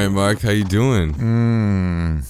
[0.00, 1.14] right, Mark, how you doing?
[1.14, 2.26] Mm.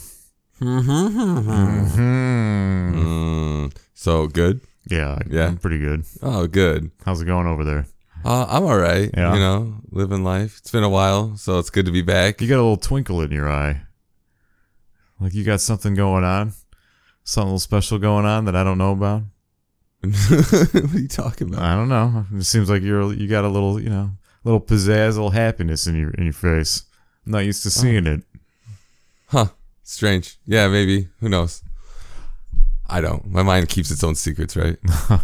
[2.90, 4.61] Mm, so good.
[4.88, 5.46] Yeah, Yeah.
[5.46, 6.04] I'm pretty good.
[6.22, 6.91] Oh, good.
[7.04, 7.87] How's it going over there?
[8.25, 9.11] Uh, I'm all right.
[9.17, 9.35] Yeah.
[9.35, 10.58] You know, living life.
[10.58, 12.40] It's been a while, so it's good to be back.
[12.40, 13.83] You got a little twinkle in your eye.
[15.21, 16.52] Like you got something going on?
[17.25, 19.23] Something a little special going on that I don't know about?
[20.02, 21.62] what are you talking about?
[21.62, 22.27] I don't know.
[22.34, 24.11] It seems like you're you got a little, you know,
[24.45, 26.84] little pizzazz, little happiness in your in your face.
[27.30, 28.23] I'm not used to seeing it.
[29.29, 29.47] Huh.
[29.84, 30.37] Strange.
[30.47, 31.07] Yeah, maybe.
[31.20, 31.62] Who knows?
[32.89, 33.25] I don't.
[33.25, 34.77] My mind keeps its own secrets, right?
[35.11, 35.20] all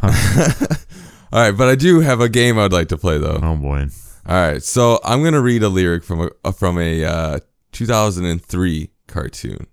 [1.32, 3.40] right, but I do have a game I'd like to play though.
[3.42, 3.88] Oh boy.
[4.24, 7.38] All right, so I'm gonna read a lyric from a from a uh,
[7.72, 9.66] 2003 cartoon.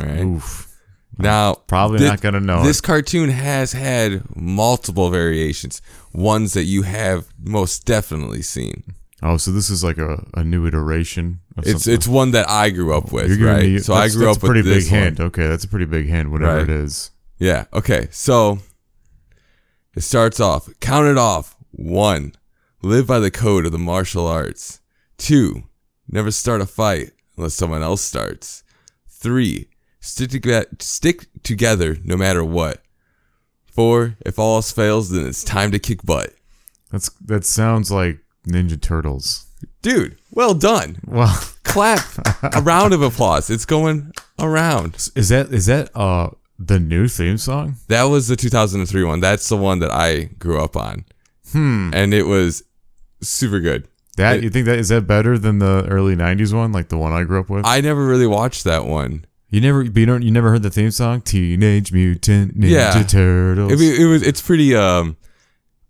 [0.00, 0.24] All right.
[0.24, 0.76] Oof.
[1.18, 2.82] Now, Probably not gonna know This it.
[2.82, 5.80] cartoon has had multiple variations,
[6.12, 8.82] ones that you have most definitely seen.
[9.22, 11.94] Oh, so this is like a, a new iteration of It's something.
[11.94, 13.62] it's one that I grew up with, right?
[13.64, 15.02] me- so I grew that's up a pretty with this big one.
[15.02, 15.20] hint.
[15.20, 16.62] Okay, that's a pretty big hint, whatever Right.
[16.62, 17.10] it is.
[17.38, 17.64] Yeah.
[17.72, 18.08] Okay.
[18.10, 18.58] So
[19.96, 20.68] it starts off.
[20.80, 21.56] Count it off.
[21.70, 22.32] One.
[22.82, 24.80] Live by the code of the martial arts.
[25.18, 25.64] Two.
[26.08, 28.62] Never start a fight unless someone else starts.
[29.08, 29.68] Three.
[30.00, 30.66] Stick together.
[30.78, 32.82] Stick together no matter what.
[33.66, 34.16] Four.
[34.24, 36.32] If all else fails, then it's time to kick butt.
[36.90, 39.46] That's that sounds like Ninja Turtles.
[39.82, 40.98] Dude, well done.
[41.06, 42.00] Well, Clap.
[42.54, 43.50] a round of applause.
[43.50, 44.94] It's going around.
[45.14, 47.76] is that is that uh the new theme song?
[47.88, 49.20] That was the 2003 one.
[49.20, 51.04] That's the one that I grew up on.
[51.52, 51.90] Hmm.
[51.94, 52.62] And it was
[53.22, 53.86] super good.
[54.16, 56.98] That It- you think that is that better than the early '90s one, like the
[56.98, 57.64] one I grew up with?
[57.66, 59.24] I never really watched that one.
[59.48, 63.02] you never, but you don't, you never heard the theme song, Teenage Mutant Ninja Yeah.
[63.04, 63.72] Turtles.
[63.80, 64.22] It, it was.
[64.22, 64.74] It's pretty.
[64.74, 65.16] Um,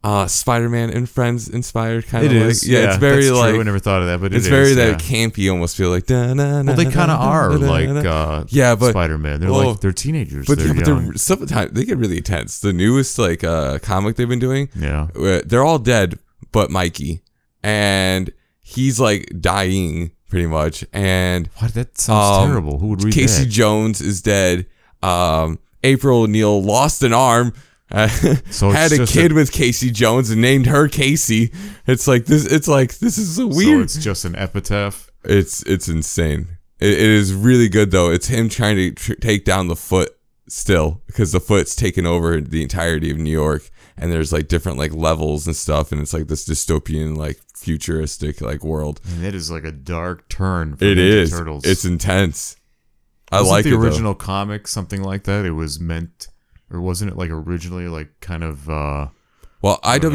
[0.03, 2.43] uh, Spider-Man and Friends inspired kind It of.
[2.49, 3.61] is, Like, yeah, it's very that's true.
[3.61, 6.09] I never thought of that, but It's it very is, that campy, almost feel like.
[6.09, 9.41] Well, Well, they kind of are like uh, Yeah, but Spider-Man.
[9.41, 10.47] They're well, like they're teenagers.
[10.47, 12.61] but they're but they're sometimes they get really intense.
[12.61, 15.09] The newest like uh comic they've been doing, yeah.
[15.15, 16.19] uh, they're all dead,
[16.51, 17.21] but Mikey,
[17.63, 21.75] and he's like dying pretty much, and What?
[21.75, 22.79] That sounds Um, terrible.
[22.79, 23.51] Who would read Casey that?
[23.51, 24.65] Jones is dead.
[25.03, 27.53] Um, April O'Neil lost an arm.
[27.91, 28.09] Uh,
[28.51, 31.53] So had a kid a- with Casey Jones and named her Casey.
[31.87, 32.45] It's like this.
[32.51, 33.83] It's like this is so So weird.
[33.83, 35.11] it's just an epitaph.
[35.25, 36.59] it's it's insane.
[36.79, 38.11] It, it is really good though.
[38.11, 40.11] It's him trying to tr- take down the foot
[40.49, 44.79] still because the foot's taken over the entirety of New York, and there's like different
[44.79, 49.01] like levels and stuff, and it's like this dystopian like futuristic like world.
[49.09, 50.77] And it is like a dark turn.
[50.77, 51.31] For It Ninja is.
[51.31, 51.65] Turtles.
[51.67, 52.57] It's intense.
[53.33, 53.83] I Wasn't like the it though.
[53.83, 55.45] original comic something like that.
[55.45, 56.29] It was meant,
[56.71, 59.09] or wasn't it like originally like kind of uh
[59.63, 60.13] Well, IWA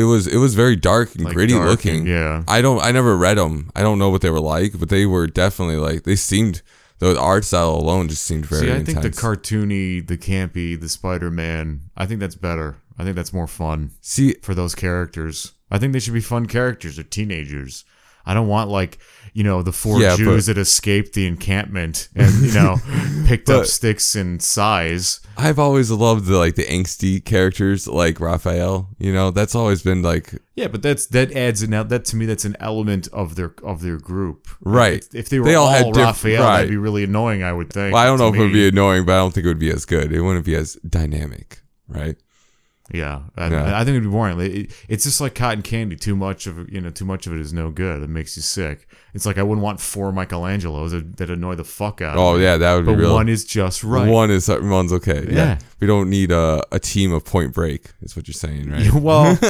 [0.00, 1.96] it was it was very dark and like gritty dark looking.
[2.00, 2.42] and- yeah.
[2.48, 3.70] I don't I never read them.
[3.74, 6.62] I don't know what they were like, but they were definitely like they seemed
[6.98, 9.00] the art style alone just seemed very See, I intense.
[9.02, 11.82] think the cartoony, the campy, the Spider-Man.
[11.94, 12.76] I think that's better.
[12.98, 15.52] I think that's more fun See, for those characters.
[15.70, 16.96] I think they should be fun characters.
[16.96, 17.84] They're teenagers.
[18.24, 18.98] I don't want like
[19.36, 22.78] you know the four Yeah, Jews that escaped the encampment and you know
[23.26, 25.20] picked up sticks and size.
[25.36, 28.88] I've always loved the like the angsty characters like Raphael.
[28.98, 32.24] You know, that's always been like Yeah, but that's that adds an that to me
[32.24, 34.48] that's an element of their of their group.
[34.62, 35.04] Right.
[35.04, 36.56] If, if they were They all all, had Raphael, right.
[36.56, 37.42] that'd be really annoying.
[37.42, 37.92] I would think.
[37.92, 39.58] well, I don't know if it would be annoying, but I don't think it would
[39.58, 40.12] be as good.
[40.12, 42.16] It wouldn't be as dynamic, right?
[42.92, 43.78] Yeah, I, Yeah.
[43.78, 44.38] I think it'd be boring.
[44.40, 45.96] It, it's just like cotton candy.
[45.96, 48.02] Too much of you know, too much of it is no good.
[48.02, 48.86] It makes you sick.
[49.12, 52.16] It's like I wouldn't want four Michelangelos that, that annoy the fuck out.
[52.16, 52.44] Oh of me.
[52.44, 53.14] yeah, that would be but real.
[53.14, 54.08] one is just right.
[54.08, 55.24] One is one's okay.
[55.28, 55.34] Yeah.
[55.34, 55.58] Yeah.
[55.80, 57.92] we don't need a, a team of Point Break.
[58.02, 58.92] Is what you're saying, right?
[58.94, 59.36] well,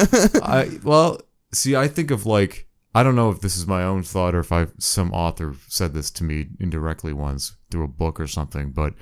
[0.43, 1.21] I well
[1.53, 1.77] see.
[1.77, 4.51] I think of like I don't know if this is my own thought or if
[4.51, 8.95] I some author said this to me indirectly once through a book or something, but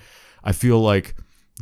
[0.42, 1.14] I feel like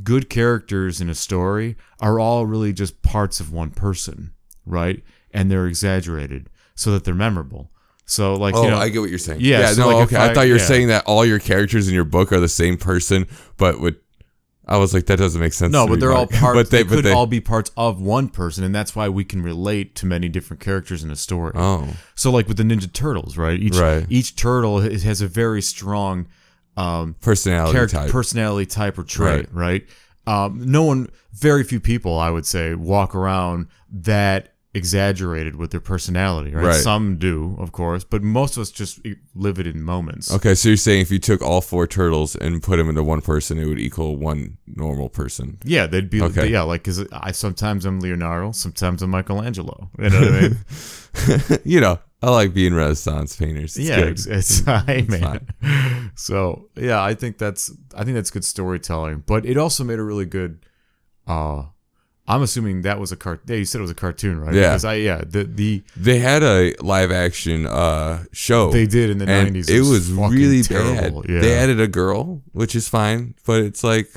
[0.03, 4.33] good characters in a story are all really just parts of one person,
[4.67, 5.03] right?
[5.33, 7.71] And they're exaggerated so that they're memorable.
[8.07, 9.41] So like Oh, you know, I get what you're saying.
[9.43, 10.17] Yeah, Yeah, so no, like okay.
[10.17, 10.65] I, I- thought you were yeah.
[10.67, 13.27] saying that all your characters in your book are the same person,
[13.57, 13.97] but with
[14.65, 15.73] I was like, that doesn't make sense.
[15.73, 16.57] No, but they're all parts.
[16.57, 19.09] but they, they, but could they, all be parts of one person, and that's why
[19.09, 21.51] we can relate to many different characters in a story.
[21.57, 23.59] Oh, So, like with the Ninja Turtles, right?
[23.59, 24.07] Each Right.
[24.09, 26.29] each turtle has a very strong
[26.77, 28.11] um, personality character, type.
[28.11, 29.87] personality type or trait, right?
[30.27, 35.81] Um, no one, very few people, I would say, walk around that exaggerated with their
[35.81, 36.65] personality, right?
[36.65, 36.75] Right.
[36.81, 39.01] Some do, of course, but most of us just
[39.35, 40.33] live it in moments.
[40.33, 43.21] okay, so you're saying if you took all four turtles and put them into one
[43.21, 45.59] person, it would equal one normal person.
[45.65, 46.49] Yeah, they'd be Okay.
[46.49, 49.91] yeah, like because I sometimes I'm Leonardo, sometimes I'm Michelangelo.
[49.99, 51.61] You know what I mean?
[51.65, 53.77] you know, I like being Renaissance painters.
[53.77, 54.09] It's yeah, good.
[54.13, 55.49] it's, it's man.
[56.15, 59.25] So yeah, I think that's I think that's good storytelling.
[59.27, 60.65] But it also made a really good.
[61.27, 61.65] uh
[62.29, 63.41] I'm assuming that was a cart.
[63.47, 64.55] Yeah, you said it was a cartoon, right?
[64.55, 64.71] Yeah.
[64.71, 68.71] Because I yeah the the They had a live action uh show.
[68.71, 69.69] they did in the and 90s.
[69.69, 71.23] it was fucking really terrible.
[71.23, 71.31] bad.
[71.31, 71.41] Yeah.
[71.41, 74.09] They added a girl, which is fine, but it's like,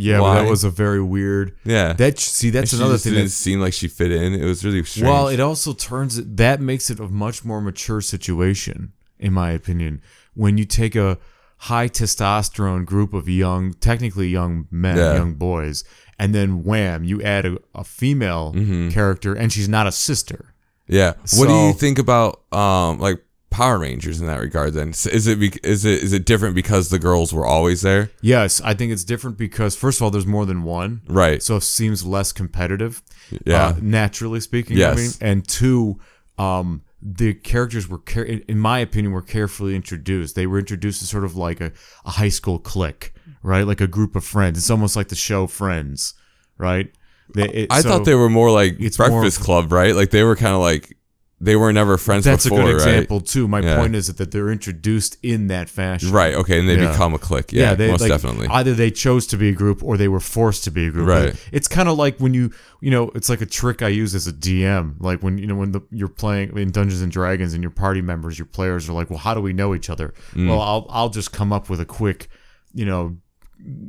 [0.00, 1.56] yeah, but that was a very weird.
[1.64, 1.92] yeah.
[1.94, 3.12] That see, that's she another just thing.
[3.14, 4.34] didn't That, seem like she fit in.
[4.34, 5.06] It was really strange.
[5.08, 9.50] well, it also turns it that makes it a much more mature situation, in my
[9.52, 10.00] opinion.
[10.34, 11.18] When you take a
[11.64, 15.14] high testosterone group of young, technically young men, Yeah.
[15.14, 15.84] young boys,
[16.18, 18.90] and then wham, you add a, a female Mm-hmm.
[18.90, 20.54] character, and she's not a sister.
[20.86, 21.12] yeah.
[21.36, 24.74] What do you So- think about um like Power Rangers in that regard?
[24.74, 28.10] Then is it is it is it different because the girls were always there?
[28.20, 31.02] Yes, I think it's different because first of all, there's more than one.
[31.08, 31.42] Right.
[31.42, 33.02] so it seems less competitive.
[33.44, 33.66] Yeah.
[33.68, 34.76] uh, naturally speaking.
[34.76, 34.96] Yes.
[34.96, 35.98] I mean, and two,
[36.38, 40.34] um, the characters were, care- in my opinion, were carefully introduced.
[40.34, 41.72] They were introduced as sort of like a,
[42.04, 43.12] a high school clique,
[43.42, 43.66] right?
[43.66, 44.58] Like a group of friends.
[44.58, 46.14] It's almost like the show Friends,
[46.58, 46.90] right?
[47.34, 49.94] They, it, I so thought they were more like it's more Breakfast of- Club, right?
[49.94, 50.96] Like they were kind of like
[51.42, 52.88] they were never friends That's before, a good right?
[52.88, 53.48] example too.
[53.48, 53.76] My Yeah.
[53.76, 56.10] point is that, that they're introduced in that fashion.
[56.12, 56.34] Right.
[56.34, 56.90] Okay, and they Yeah.
[56.92, 57.50] become a clique.
[57.52, 58.46] Yeah, they, most like, definitely.
[58.48, 61.08] Either they chose to be a group or they were forced to be a group.
[61.08, 61.34] Right.
[61.50, 62.50] It's kind of like when you,
[62.82, 64.96] you know, it's like a trick I use as a DM.
[65.00, 68.02] Like when you know when the, you're playing in Dungeons and Dragons and your party
[68.02, 70.12] members, your players are like, well, how do we know each other?
[70.34, 70.48] Mm.
[70.48, 72.28] Well, I'll I'll just come up with a quick,
[72.74, 73.16] you know,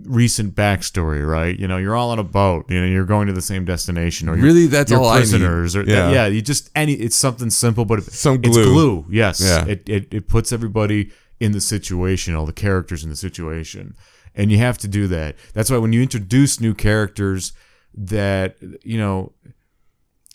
[0.03, 1.27] recent backstory.
[1.27, 1.57] Right.
[1.57, 2.65] You know, you're all on a boat.
[2.69, 4.29] You know, you're going to the same destination.
[4.29, 5.41] Or Really, that's all I need.
[5.41, 6.11] Or Yeah.
[6.11, 6.27] yeah.
[6.27, 6.93] You just any.
[6.93, 8.65] It's something simple, but it, Some it's glue.
[8.73, 9.05] glue.
[9.09, 9.41] Yes.
[9.41, 9.65] Yeah.
[9.65, 13.95] It, it it puts everybody in the situation, all the characters in the situation,
[14.35, 15.35] and you have to do that.
[15.53, 17.53] That's why when you introduce new characters,
[17.95, 19.33] that you know,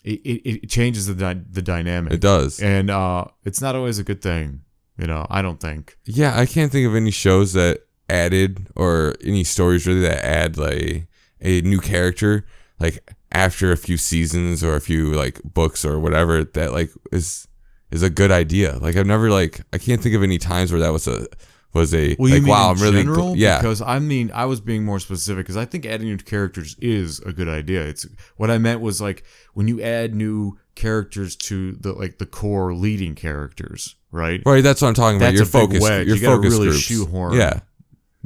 [0.03, 2.13] it it, it changes the dy- the dynamic.
[2.13, 2.59] It does.
[2.59, 4.61] and uh, it's not always a good thing.
[4.97, 5.95] You know, I don't think.
[6.05, 10.57] Yeah, I can't think of any shows that added or any stories really that add
[10.57, 11.07] like
[11.41, 12.45] a new character
[12.79, 17.47] like after a few seasons or a few like books or whatever that like is
[17.91, 18.77] is a good idea.
[18.79, 21.27] Like I've never like I can't think of any times where that was a
[21.73, 23.33] was a Well, like wow in I'm really general?
[23.33, 26.17] gl- yeah Because I mean, I was being more specific because I think adding new
[26.17, 27.83] characters is a good idea.
[27.85, 28.07] It's
[28.37, 29.23] what I meant was like
[29.53, 34.41] when you add new characters to the like the core leading characters, right?
[34.45, 36.07] right that's what I'm talking about That's your a big focus wedge.
[36.07, 37.59] your You focus really groups shoehorn yeah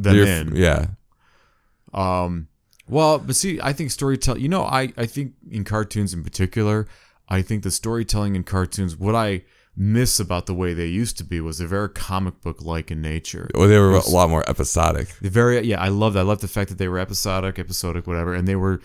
[0.03, 0.55] Them Your- in.
[0.55, 0.85] yeah
[1.93, 2.47] Um,
[2.87, 4.41] well, but see, I think storytelling.
[4.41, 6.87] You know, I I think in cartoons in particular,
[7.29, 8.95] I think the storytelling in cartoons.
[8.97, 9.43] What I
[9.77, 13.01] miss about the way they used to be was they're very comic book like in
[13.01, 13.49] nature.
[13.55, 16.19] well they were a lot more episodic The very yeah, I love that.
[16.19, 18.81] I love the fact that they were episodic, episodic, whatever, and they were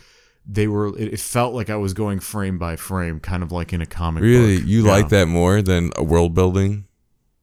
[0.49, 0.97] they were.
[0.97, 3.87] It, it felt like I was going frame by frame, kind of like in a
[3.87, 4.23] comic.
[4.23, 4.69] really book.
[4.69, 4.93] you Yeah.
[4.93, 6.85] like that more than a world building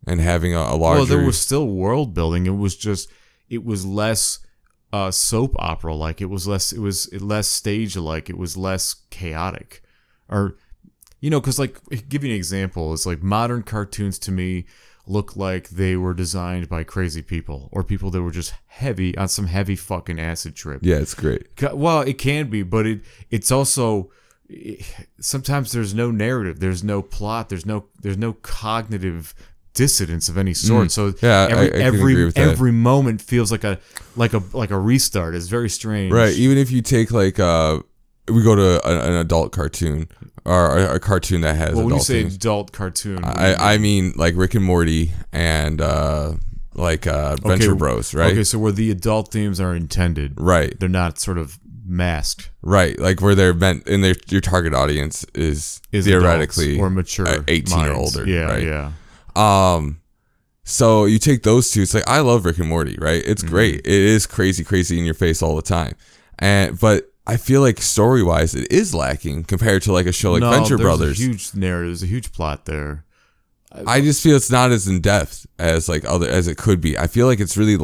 [0.08, 2.46] and having a, a larger Well, there was still world building.
[2.46, 3.10] It was just
[3.54, 4.40] it was less
[4.92, 6.22] uh, soap opera like.
[6.22, 6.72] It was less.
[6.72, 8.30] It was less stage like.
[8.30, 9.82] It was less chaotic,
[10.30, 10.56] or
[11.20, 11.80] you know, because like
[12.10, 12.94] give you an example.
[12.94, 14.66] It's like modern cartoons to me
[15.06, 19.28] look like they were designed by crazy people or people that were just heavy on
[19.28, 20.80] some heavy fucking acid trip.
[20.82, 24.12] yeah it's great Well, it can be, but it it's also
[25.20, 29.34] sometimes there's no narrative, there's no plot, there's no there's no cognitive
[29.74, 30.92] dissonance of any sort.
[30.92, 31.22] So Mm.
[31.22, 32.48] Yeah, every I can every agree with that.
[32.50, 33.80] every moment feels like a
[34.16, 35.36] like a like a restart.
[35.36, 36.12] It's very strange.
[36.14, 36.34] Right.
[36.34, 37.80] Even if you take like uh,
[38.28, 40.08] we go to a, an adult cartoon
[40.46, 42.36] or a, a cartoon that has Well, when you adult say themes.
[42.36, 43.56] adult cartoon, what do mean?
[43.60, 46.34] I I mean like Rick and Morty and uh
[46.76, 48.14] like uh Venture Okay, Bros.
[48.14, 48.32] Right.
[48.32, 50.78] Okay, so where the adult themes are intended, Right.
[50.80, 52.50] they're not sort of masked.
[52.62, 52.98] Right.
[52.98, 57.44] Like where they're meant and their your target audience is, Is theoretically or mature, uh,
[57.48, 58.64] 18 or older, Yeah, right?
[58.64, 58.92] yeah.
[59.36, 60.00] Um,
[60.64, 61.82] so you take those two.
[61.82, 63.22] It's like I love Rick and Morty, right?
[63.26, 63.52] It's Mm-hmm.
[63.54, 63.76] great.
[63.80, 65.96] It is crazy, crazy in your face all the time,
[66.40, 70.32] and but I feel like story wise, it is lacking compared to like a show
[70.34, 71.20] like no, Venture there's Brothers.
[71.20, 71.90] A huge narrative.
[71.90, 73.06] There's a huge plot there.
[73.88, 76.98] I just feel it's not as in depth as like other as it could be.
[76.98, 77.76] I feel like it's really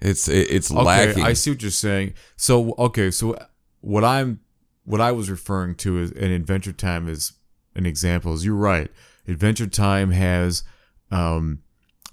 [0.00, 1.24] it's it's Okay, lacking.
[1.24, 2.14] I see what you're saying.
[2.36, 3.36] So okay, so
[3.80, 4.40] what I'm
[4.84, 7.32] what I was referring to is an Adventure Time is
[7.74, 8.32] an example.
[8.34, 8.90] Is you're right.
[9.26, 10.62] Adventure Time has
[11.10, 11.60] um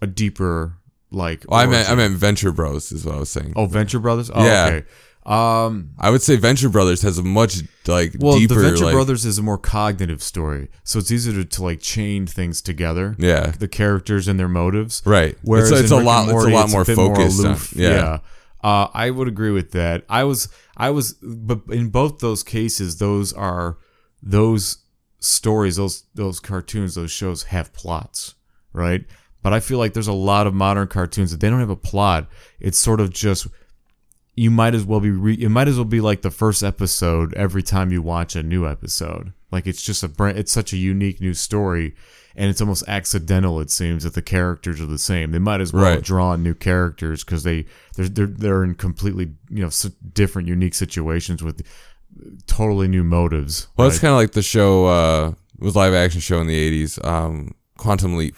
[0.02, 0.78] a deeper
[1.12, 1.46] like.
[1.48, 3.54] Well, I meant I meant Venture Bros is what I was saying.
[3.56, 4.32] Oh, Venture Brothers.
[4.34, 4.66] Oh, Yeah.
[4.68, 4.86] Okay.
[5.24, 5.92] Um.
[6.00, 7.58] I would say Venture Brothers has a much
[7.88, 11.34] like Well, deeper the Venture like Brothers is a more cognitive story, so it's easier
[11.34, 13.16] to, to like chain things together.
[13.20, 15.04] yeah The characters and their motives.
[15.06, 15.38] right.
[15.44, 17.40] Whereas it's, it's a Rick lot and it's a Morty, lot more focused.
[17.42, 17.74] on- aloof.
[17.76, 18.20] yeah.
[18.64, 20.06] Uh, I would agree with that.
[20.10, 23.78] I was, I was, but in both those cases, those are
[24.22, 24.80] those
[25.20, 28.36] stories, those those cartoons, those shows have plots,
[28.74, 29.04] right?
[29.44, 31.76] But I feel like there's a lot of modern cartoons that they don't have a
[31.76, 32.28] plot.
[32.60, 33.48] It's sort of just
[34.36, 37.34] you might as well be re- it might as well be like the first episode
[37.34, 39.34] every time you watch a new episode.
[39.52, 41.96] Like it's just a brand, it's such a unique new story
[42.34, 45.32] and it's almost accidental it seems that the characters are the same.
[45.32, 46.02] They might as well Right.
[46.02, 49.70] draw new characters cuz they they're, they're they're in completely, you know,
[50.14, 51.62] different unique situations with
[52.48, 53.68] totally new motives.
[53.76, 57.04] Well, it's kind of like the show uh, was live action show in the '80s,
[57.06, 58.36] um, Quantum Leap,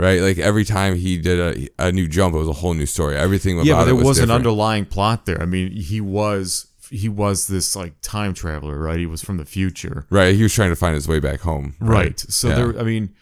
[0.00, 0.20] right?
[0.20, 3.16] Like every time he did a, a new jump, it was a whole new story.
[3.16, 5.40] Everything about yeah, but it there was, was, an underlying plot there.
[5.40, 8.98] I mean, he was he was this like time traveler, right?
[8.98, 10.06] He was from the future.
[10.10, 10.34] right.
[10.34, 11.74] He was trying to find his way back home.
[11.80, 12.18] Right.
[12.18, 12.54] So Yeah.
[12.56, 13.14] there, I mean,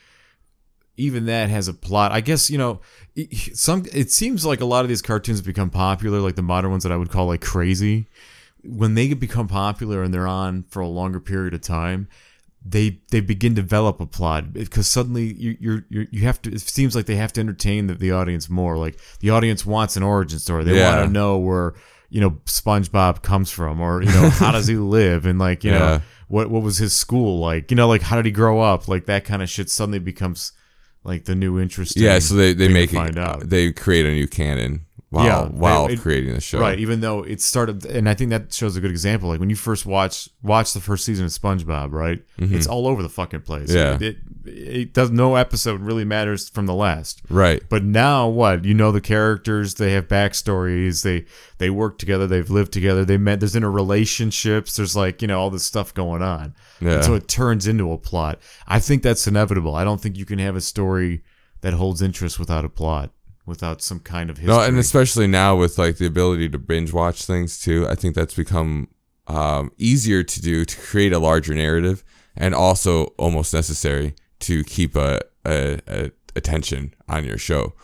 [0.97, 2.13] even that has a plot.
[2.13, 2.81] I guess you know,
[3.15, 3.85] it- some.
[3.93, 6.93] It seems like a lot of these cartoons become popular, like the modern ones that
[6.93, 8.07] I would call like crazy.
[8.65, 12.09] When they become popular and they're on for a longer period of time,
[12.71, 16.53] they they begin to develop a plot because suddenly you you're, you're you have to.
[16.53, 18.77] It seems like they have to entertain the, the audience more.
[18.77, 20.65] Like the audience wants an origin story.
[20.65, 20.97] They Yeah.
[20.97, 21.75] want to know where
[22.11, 25.71] you know SpongeBob comes from, or you know how does he live, and like you
[25.71, 27.71] know what what was his school like?
[27.71, 28.89] You know, like how did he grow up?
[28.89, 30.53] Like that kind of shit suddenly becomes
[31.05, 32.19] like the new interest Yeah.
[32.19, 33.49] So they, they make find it, out.
[33.49, 36.61] they create a new canon while Yeah, while it- it- creating the show.
[36.61, 39.29] Right, even though it started, and I think that shows a good example.
[39.31, 42.23] Like when you first watch watch the first season of SpongeBob, right?
[42.39, 43.71] It's all over the fucking place.
[43.73, 44.03] Mm-hmm.
[44.03, 44.09] Yeah.
[44.09, 45.11] it, it, it does.
[45.11, 47.23] No episode really matters from the last.
[47.31, 47.63] Right.
[47.69, 48.65] But now what?
[48.65, 51.25] You know the characters, they have backstories, they
[51.59, 55.51] they work together, they've lived together, they met there's interrelationships, there's like, you know, all
[55.51, 56.55] this stuff going on.
[56.81, 56.95] Yeah.
[56.97, 58.39] And so it turns into a plot.
[58.67, 59.75] I think that's inevitable.
[59.75, 61.23] I don't think you can have a story
[61.61, 63.11] that holds interest without a plot,
[63.49, 64.55] without some kind of history.
[64.55, 68.15] No, and especially now with like the ability to binge watch things too, I think
[68.15, 68.89] that's become
[69.27, 72.05] um, easier to do to create a larger narrative,
[72.37, 77.75] and also almost necessary to keep a, a, a attention on your show.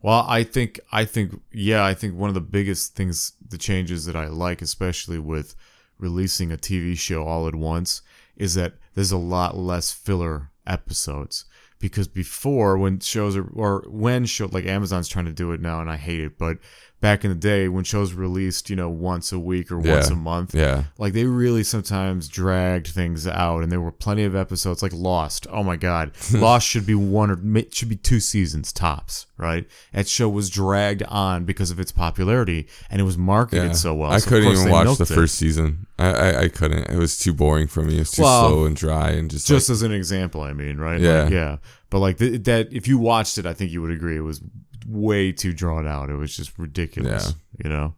[0.00, 4.04] Well, I think I think yeah, I think one of the biggest things the changes
[4.04, 5.56] that I like especially with
[5.98, 8.02] releasing a TV show all at once
[8.36, 11.44] is that there's a lot less filler episodes
[11.78, 15.80] because before when shows are or when show like Amazon's trying to do it now
[15.80, 16.58] and I hate it, but
[17.00, 19.94] back in the day when shows were released, you know, once a week or Yeah.
[19.94, 24.24] once a month, Yeah, like they really sometimes dragged things out and there were plenty
[24.24, 27.38] of episodes like lost oh my god lost should be one or
[27.72, 32.66] should be two seasons tops right that show was dragged on because of its popularity
[32.90, 33.72] and it was marketed yeah.
[33.72, 35.08] so well I So couldn't even watch the it.
[35.08, 35.86] first season.
[35.98, 36.88] I, I I couldn't.
[36.90, 37.96] It was too boring for me.
[37.96, 40.52] It was too Well, slow and dry and just just like, as an example i
[40.52, 41.22] mean right Yeah.
[41.24, 41.56] Like, yeah
[41.90, 44.42] but like th- that if you watched it i think you would agree it was
[44.86, 47.64] way too drawn out it was just ridiculous Yeah.
[47.64, 47.94] you know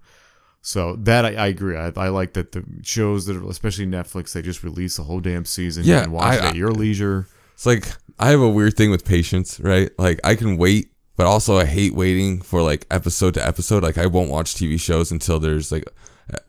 [0.63, 1.75] so that I, I agree.
[1.75, 5.21] I, I like that the shows that, are, especially Netflix, they just release a whole
[5.21, 5.85] damn season.
[5.87, 7.27] Yeah, you can watch I- it at your leisure.
[7.55, 7.87] It's like
[8.19, 9.91] I have a weird thing with patience, right?
[9.99, 13.83] Like I can wait, but also I hate waiting for like episode to episode.
[13.83, 15.85] Like I won't watch TV shows until there's like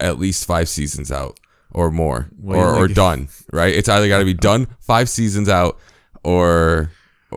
[0.02, 1.40] at least five seasons out
[1.72, 3.30] or more, Well, or, you or done.
[3.54, 3.74] Right?
[3.74, 5.80] It's either got to be done five seasons out,
[6.26, 6.92] or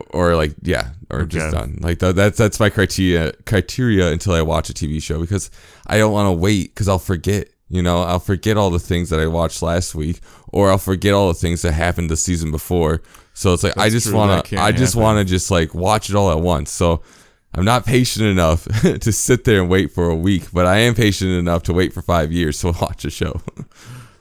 [0.09, 1.77] or like yeah, or just done.
[1.81, 5.51] Like th- that's that's my criteria criteria until I watch a TV show because
[5.87, 7.49] I don't want to wait because I'll forget.
[7.67, 11.15] You know, I'll forget all the things that I watched last week, or I'll forget
[11.15, 13.01] all the things that happened the season before.
[13.33, 16.15] So it's like I just want to, I just want to just like watch it
[16.15, 16.69] all at once.
[16.69, 17.01] So
[17.55, 20.93] I'm not patient enough to sit there and wait for a week, but I am
[20.93, 23.41] patient enough to wait for five years to watch a show.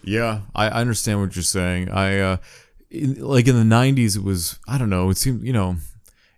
[0.03, 1.91] Yeah, I I understand what you're saying.
[1.91, 2.37] I uh,
[2.95, 5.11] in, like in the '90s, it was I don't know.
[5.11, 5.77] It seemed you know,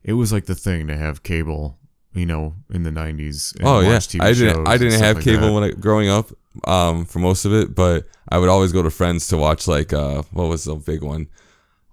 [0.03, 1.79] it was like the thing to have cable.
[2.15, 3.55] You know, in the '90s.
[3.57, 5.53] and oh yeah, TV I didn't, I didn't have like cable that.
[5.53, 6.31] when I growing up,
[6.65, 9.93] um, for most of it, but I would always go to friends to watch like,
[9.93, 11.29] uh, what was the big one?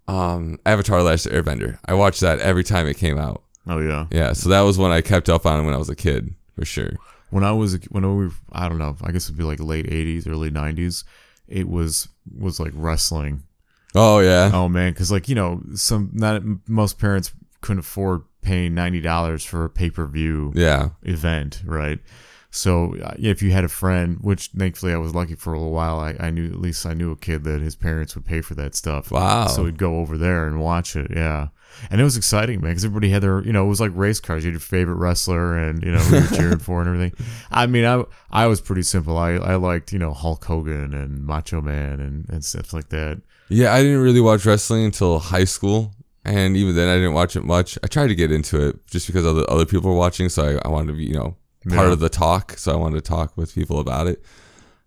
[0.08, 1.78] Um, Avatar: Last Airbender.
[1.86, 3.44] I watched that every time it came out.
[3.68, 4.08] Oh yeah.
[4.12, 6.66] Yeah, so that was when I kept up on when I was a kid, for
[6.66, 6.94] sure.
[7.30, 8.96] When I was when we were, I don't know.
[9.04, 11.04] I guess it'd be like late '80s, early '90s.
[11.48, 13.44] It was was like wrestling.
[13.96, 17.32] Oh yeah, Oh man, because like you know, some not most parents
[17.62, 22.00] couldn't afford paying ninety dollars for a pay per view yeah, event, right?
[22.56, 25.74] So uh, if you had a friend, which thankfully I was lucky for a little
[25.74, 28.42] while, I, I knew at least I knew a kid that his parents would pay
[28.42, 29.10] for that stuff.
[29.10, 29.48] Wow.
[29.48, 31.10] So we'd go over there and watch it.
[31.10, 31.48] Yeah.
[31.90, 34.20] And it was exciting, man, because everybody had their, you know, it was like race
[34.20, 34.44] cars.
[34.44, 37.26] You had your favorite wrestler and, you know, who you're cheering for and everything.
[37.52, 39.18] I mean, I, I was pretty simple.
[39.18, 43.22] I, I liked, you know, Hulk Hogan and Macho Man and, and stuff like that.
[43.50, 45.94] Yeah, I didn't really watch wrestling until high school,
[46.26, 47.78] and even then, I didn't watch it much.
[47.84, 50.68] I tried to get into it just because other other people were watching, so I,
[50.68, 51.36] I wanted to be, you know,
[51.70, 51.92] part Yeah.
[51.94, 52.58] of the talk.
[52.58, 54.24] So I wanted to talk with people about it.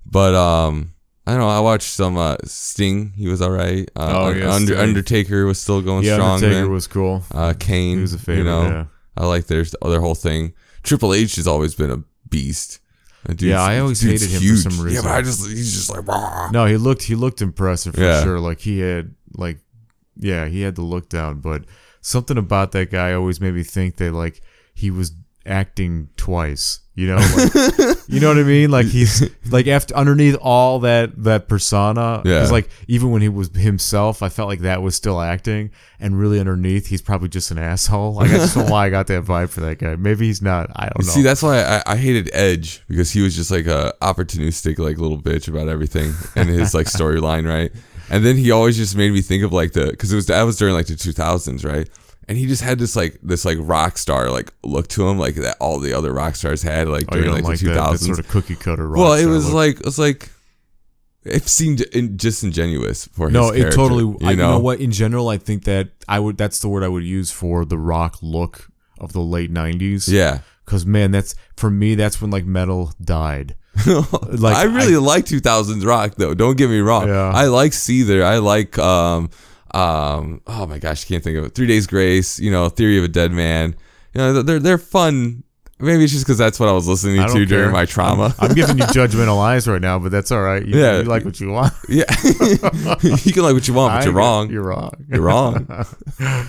[0.05, 0.95] But um,
[1.26, 1.49] I don't know.
[1.49, 3.12] I watched some uh, Sting.
[3.16, 3.88] He was all right.
[3.97, 6.35] Uh, Oh, yeah, Under, Undertaker was still going Yeah, strong.
[6.37, 6.71] Undertaker then.
[6.71, 7.25] was cool.
[7.35, 7.97] uh, Kane.
[7.97, 8.38] He was a favorite.
[8.38, 8.85] You know, yeah.
[9.16, 10.52] I like their their whole thing.
[10.83, 12.78] Triple H has always been a beast.
[13.38, 14.59] Yeah, I always hated him for huge.
[14.62, 15.02] some Yeah, reason.
[15.04, 16.06] but I just he's just like.
[16.52, 18.23] No, he looked he looked impressive for Yeah.
[18.23, 18.38] sure.
[18.38, 19.59] Like he had like
[20.16, 21.64] yeah, he had the look down, but
[22.02, 24.42] something about that guy always made me think that like
[24.75, 25.12] he was
[25.47, 26.81] acting twice.
[26.99, 28.71] You know, like, you know what I mean?
[28.71, 32.47] Like he's like after underneath all that that persona, Yeah.
[32.47, 36.41] like even when he was himself, I felt like that was still acting, and really
[36.41, 38.15] underneath, he's probably just an asshole.
[38.15, 39.95] Like I just don't know why I got that vibe for that guy.
[39.97, 40.71] Maybe he's not.
[40.75, 41.12] I don't know.
[41.12, 44.97] See, that's why I, I hated Edge because he was just like a opportunistic like
[44.97, 47.71] little bitch about everything and his like storyline, right?
[48.09, 50.43] And then he always just made me think of like the because it was that
[50.45, 51.91] was during like the 2000s, right?
[52.28, 55.37] And he just had this like this like rock star like look to him like
[55.37, 57.76] that all the other rock stars had like oh, during don't like like the that,
[57.76, 57.92] 2000s.
[57.92, 58.88] that sort of cookie cutter.
[58.90, 59.54] well, it rockstar was look.
[59.54, 60.30] like it was like
[61.25, 64.04] it seemed in, disingenuous for No, his it totally.
[64.04, 64.80] You I, you know know what?
[64.80, 66.37] In general, I think that I would.
[66.37, 68.68] That's the word I would use for the rock look
[68.99, 70.09] of the late '90s.
[70.09, 70.40] Yeah.
[70.64, 71.95] Because man, that's for me.
[71.95, 73.54] That's when like metal died.
[73.87, 76.35] Like, I really like 2000s rock though.
[76.35, 77.09] Don't get me wrong.
[77.09, 77.30] Yeah.
[77.33, 78.23] I like Seether.
[78.23, 79.30] I like um
[79.76, 81.54] um oh my gosh, I can't think of it.
[81.54, 82.38] Three Days Grace.
[82.38, 83.75] You know, Theory of a Dead Man.
[84.14, 85.42] You know, they're they're fun.
[85.78, 88.35] Maybe it's just because that's what I was listening I to don't during my trauma.
[88.38, 90.64] I'm giving you judgmental eyes right now, but that's all right.
[90.64, 90.99] You, Yeah.
[91.00, 91.75] you like what you want.
[91.90, 92.04] yeah,
[93.02, 94.50] you can like what you want, but I you're wrong.
[94.50, 94.92] You're wrong.
[95.09, 95.68] You're wrong.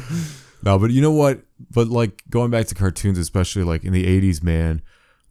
[0.64, 1.42] No, but you know what?
[1.72, 4.82] But like going back to cartoons, especially like in the '80s, man,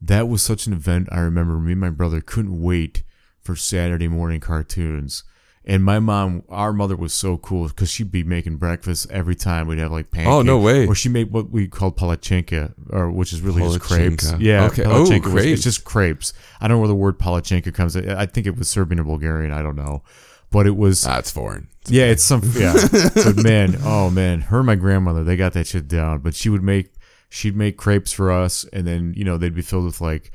[0.00, 1.08] that was such an event.
[1.12, 3.02] I remember me and my brother couldn't wait
[3.42, 5.24] for Saturday morning cartoons.
[5.68, 9.66] And my mom, our mother was so cool because she'd be making breakfast every time
[9.66, 10.32] we'd have like pancakes.
[10.32, 10.87] Oh, no way.
[10.87, 14.32] Or she made what we called palachenka, or which is really just crepes.
[14.38, 14.85] Yeah, Okay.
[14.85, 15.46] Oh, was- crepes.
[15.46, 16.32] it's just crepes.
[16.61, 17.96] I don't know where the word palachenka comes.
[17.96, 19.50] I I think it was Serbian or Bulgarian.
[19.52, 20.04] I don't know,
[20.52, 21.66] but it was That's foreign.
[21.88, 22.73] yeah, it's some yeah.
[23.14, 26.20] but man, oh man, her and my grandmother, they got that shit down.
[26.20, 26.92] But she would make
[27.28, 30.31] she'd make crepes for us and then, you know, they'd be filled with like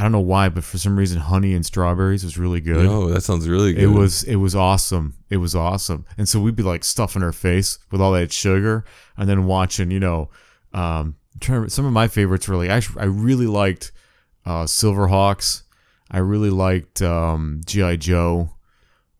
[0.00, 2.86] I don't know why, but for some reason honey and strawberries was really good.
[2.86, 3.82] Oh, that sounds really good.
[3.84, 5.14] It was it was awesome.
[5.28, 6.06] It was awesome.
[6.16, 8.84] And so we'd be like stuffing our face with all that sugar
[9.18, 10.30] and then watching, you know,
[10.72, 13.92] um I'm to remember- some of my favorites were like I, I really liked
[14.46, 15.62] uh Silverhawks.
[16.10, 17.96] I really liked um G.I.
[17.96, 18.50] Joe.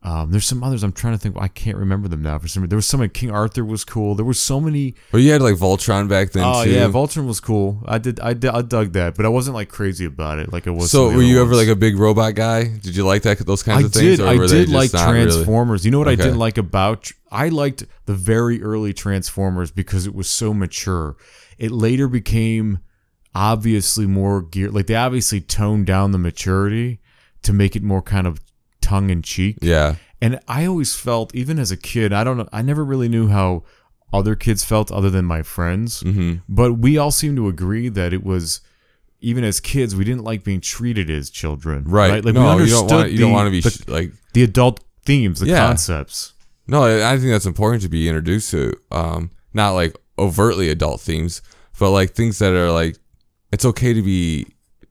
[0.02, 1.36] Um, there's some others I'm trying to think.
[1.38, 2.38] I can't remember them now.
[2.38, 3.06] For some reason, there was some.
[3.10, 4.14] King Arthur was cool.
[4.14, 4.94] There was so many.
[5.12, 6.70] Well, you had like Voltron back then Oh too.
[6.70, 7.82] yeah, Voltron was cool.
[7.84, 8.18] I did.
[8.18, 8.50] I did.
[8.50, 10.50] I dug that, but I wasn't like crazy about it.
[10.52, 10.90] Like it was.
[10.90, 12.64] so some of the were you ever like a big robot guy?
[12.64, 14.16] Did you like that those kinds I of things?
[14.16, 14.20] did.
[14.20, 15.24] or I were did like not really?
[15.26, 15.84] Transformers.
[15.84, 17.10] You know what I didn't like about?
[17.30, 21.16] I liked the very early Transformers because it was so mature.
[21.58, 22.78] It later became
[23.34, 24.74] obviously more geared.
[24.74, 27.00] Like they obviously toned down the maturity
[27.42, 28.40] to make it more kind of
[28.90, 29.56] tongue in cheek.
[29.62, 29.94] Yeah.
[30.22, 33.28] And I always felt, even as a kid, I don't know, I never really knew
[33.28, 33.62] how
[34.12, 36.00] other kids felt other than my friends.
[36.00, 38.60] hmm But we all seemed to agree that it was,
[39.20, 41.84] even as kids, we didn't like being treated as children.
[41.84, 42.24] Right.
[42.24, 44.12] Like no, we you understood don't want you don't want to be the, sh- like
[44.34, 45.66] the adult themes, the Yeah.
[45.66, 46.34] concepts.
[46.66, 46.78] no.
[46.84, 48.62] I I think that's important to be introduced to.
[49.00, 51.42] Um, not like overtly adult themes,
[51.78, 52.94] but like things that are like
[53.52, 54.46] it's okay to be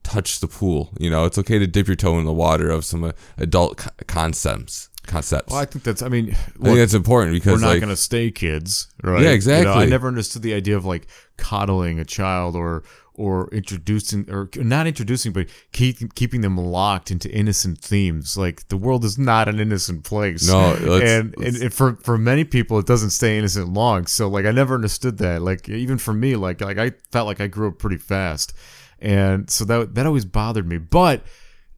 [0.10, 0.90] touch the pool.
[1.00, 3.78] You know, it's okay to dip your toe in the water of some uh, adult
[3.78, 4.90] co- concepts.
[5.08, 5.52] Concepts.
[5.52, 7.80] Well, I think that's, I mean, I think look, that's important because we're not like
[7.82, 9.24] going to stay kids, right?
[9.24, 12.84] Yeah, You know, I never understood the idea of like coddling a child or,
[13.16, 18.38] or introducing, or not introducing, but keep, keeping them locked into innocent themes.
[18.38, 20.48] Like the world is not an innocent place.
[20.48, 24.06] No, let's- and, let's- and, and for for many people, it doesn't stay innocent long.
[24.06, 25.42] So like, I never understood that.
[25.42, 28.54] Like even for me, like like I felt like I grew up pretty fast,
[29.02, 30.78] and so that that always bothered me.
[30.78, 31.24] But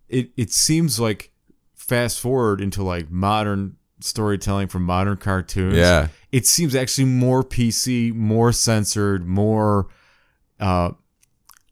[0.10, 1.32] it it seems like
[1.76, 5.76] fast forward into like modern storytelling from modern cartoons.
[5.76, 9.88] yeah, it seems actually more PC, more censored, more
[10.60, 10.92] uh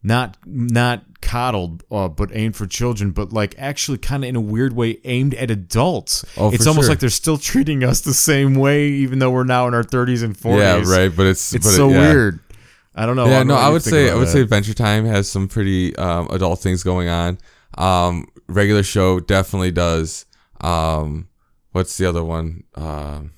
[0.01, 4.41] not not coddled, uh, but aimed for children, but like actually kind of in a
[4.41, 6.23] weird way aimed at adults.
[6.37, 6.91] Oh, it's almost sure.
[6.93, 10.23] like they're still treating us the same way, even though we're now in our 30s
[10.23, 10.57] and 40s.
[10.57, 11.13] yeah, right.
[11.13, 11.99] But it's It's but it- so yeah.
[12.13, 12.39] weird.
[12.99, 13.27] I don't know.
[13.27, 14.31] yeah, don't no, know I would say I would that.
[14.31, 17.37] say Adventure Time has some pretty um, adult things going on.
[17.77, 20.25] Um, regular show definitely does.
[20.59, 21.29] Um,
[21.71, 22.65] what's the other one?
[22.75, 23.31] Um,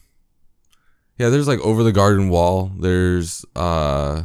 [1.19, 2.71] yeah, there's like Over the Garden Wall.
[2.75, 4.23] There's uh,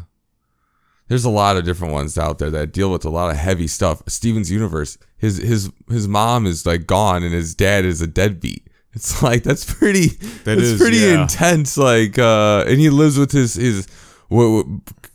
[1.08, 3.66] there's a lot of different ones out there that deal with a lot of heavy
[3.66, 4.02] stuff.
[4.08, 4.96] Steven's Universe.
[5.18, 8.68] His his his mom is like gone and his dad is a deadbeat.
[8.94, 10.06] It's like that's pretty.
[10.06, 11.20] That that's is, pretty yeah.
[11.20, 11.76] intense.
[11.76, 13.86] Like, uh, and he lives with his his
[14.28, 14.66] what, what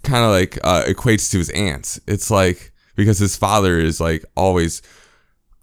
[0.03, 1.99] kind of like uh, equates to his aunts.
[2.07, 4.81] It's like because his father is like always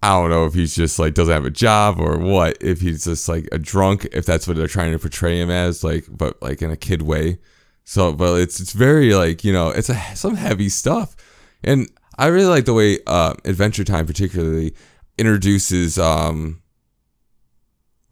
[0.03, 2.57] I don't know if he's just like doesn't have a job or what.
[2.61, 5.83] If he's just like a drunk, if that's what they're trying to portray him as,
[5.83, 7.39] like, but like in a kid way.
[7.85, 11.17] So, but it's it's very like you know it's a some heavy stuff,
[11.65, 14.75] and I really like the way uh, Adventure Time particularly
[15.17, 16.63] introduces um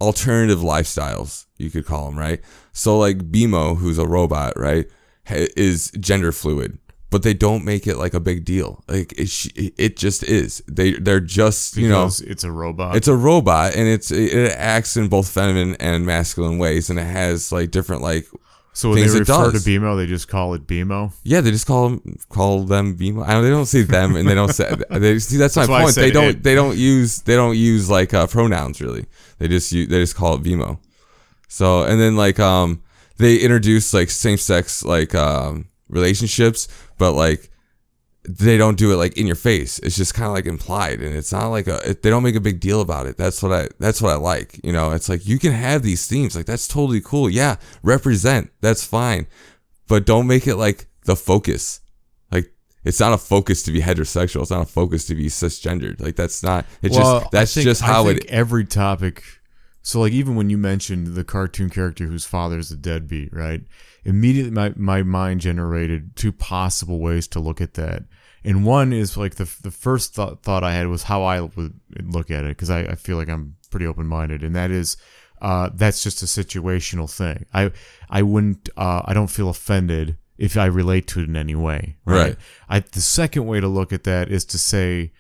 [0.00, 2.40] alternative lifestyles you could call them right.
[2.72, 4.86] So like BMO, who's a robot, right,
[5.30, 6.78] is gender fluid
[7.10, 8.82] but they don't make it like a big deal.
[8.88, 9.30] Like it,
[9.78, 10.62] it just is.
[10.66, 12.96] They they're just you know it's a robot.
[12.96, 17.04] it's a robot and it's it acts in both feminine and masculine ways and it
[17.04, 18.26] has like different like
[18.72, 19.56] so when they refer to.
[19.56, 21.10] BMO, they just call it BMO.
[21.22, 23.24] yeah they just call them call them BMO.
[23.24, 25.84] I don't, they don't say them and they don't say they see that's, That's my
[25.84, 25.94] point.
[25.94, 26.42] They don't it.
[26.42, 29.06] they don't use they don't use like uh, pronouns really.
[29.38, 30.78] They just use, they just call it BMO.
[31.48, 32.82] So and then like um
[33.18, 37.50] they introduce like same sex like um relationships, but like
[38.28, 39.78] they don't do it like in your face.
[39.80, 41.90] It's just kind of like implied, and it's not like a.
[41.90, 43.16] It, they don't make a big deal about it.
[43.16, 43.68] That's what I.
[43.78, 44.58] That's what I like.
[44.64, 46.34] You know, it's like you can have these themes.
[46.34, 47.30] Like that's totally cool.
[47.30, 48.50] Yeah, represent.
[48.60, 49.28] That's fine,
[49.86, 51.80] but don't make it like the focus.
[52.32, 52.52] Like
[52.84, 54.42] it's not a focus to be heterosexual.
[54.42, 56.00] It's not a focus to be cisgendered.
[56.02, 56.66] Like that's not.
[56.82, 58.26] It's Well, just that's think- just I how think it.
[58.30, 59.22] Every topic.
[59.86, 63.62] So like even when you mentioned the cartoon character whose father is a deadbeat, right?
[64.04, 68.02] Immediately my, my mind generated two possible ways to look at that.
[68.44, 71.78] And one is like the the first thought, thought I had was how I would
[72.02, 74.96] look at it because I, I feel like I'm pretty open minded, and that is
[75.40, 77.46] uh, that's just a situational thing.
[77.54, 77.70] I
[78.10, 81.96] I wouldn't uh, I don't feel offended if I relate to it in any way.
[82.04, 82.18] Right.
[82.18, 82.36] Right.
[82.68, 85.12] I the second way to look at that is to say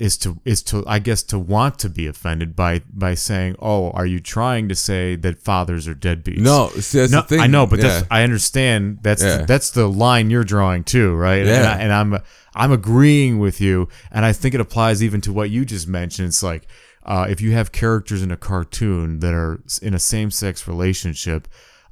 [0.00, 3.90] is to is to I guess to want to be offended by by saying, "Oh,
[3.90, 7.40] are you trying to say that fathers are deadbeats?" No, see, that's no, the thing.
[7.40, 7.88] I know, but yeah.
[7.88, 8.98] that's I understand.
[9.02, 9.38] That's Yeah.
[9.38, 11.44] the, that's the line you're drawing too, right?
[11.44, 11.54] Yeah.
[11.56, 12.22] And, I, and I'm
[12.54, 16.28] I'm agreeing with you, and I think it applies even to what you just mentioned.
[16.28, 16.66] It's like
[17.04, 21.46] uh, if you have characters in a cartoon that are in a same sex relationship.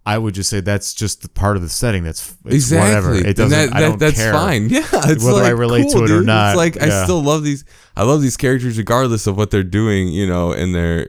[0.06, 2.02] I would just say that's just the part of the setting.
[2.02, 2.88] That's it's exactly.
[2.88, 3.14] whatever.
[3.28, 3.50] It doesn't.
[3.50, 4.32] that- I don't that's care.
[4.32, 4.70] fine.
[4.70, 7.44] Yeah, it's Whether I relate cool, to it or not, It's like I still love
[7.44, 7.66] these.
[7.98, 10.08] I love these characters regardless of what they're doing.
[10.08, 11.08] You know, in their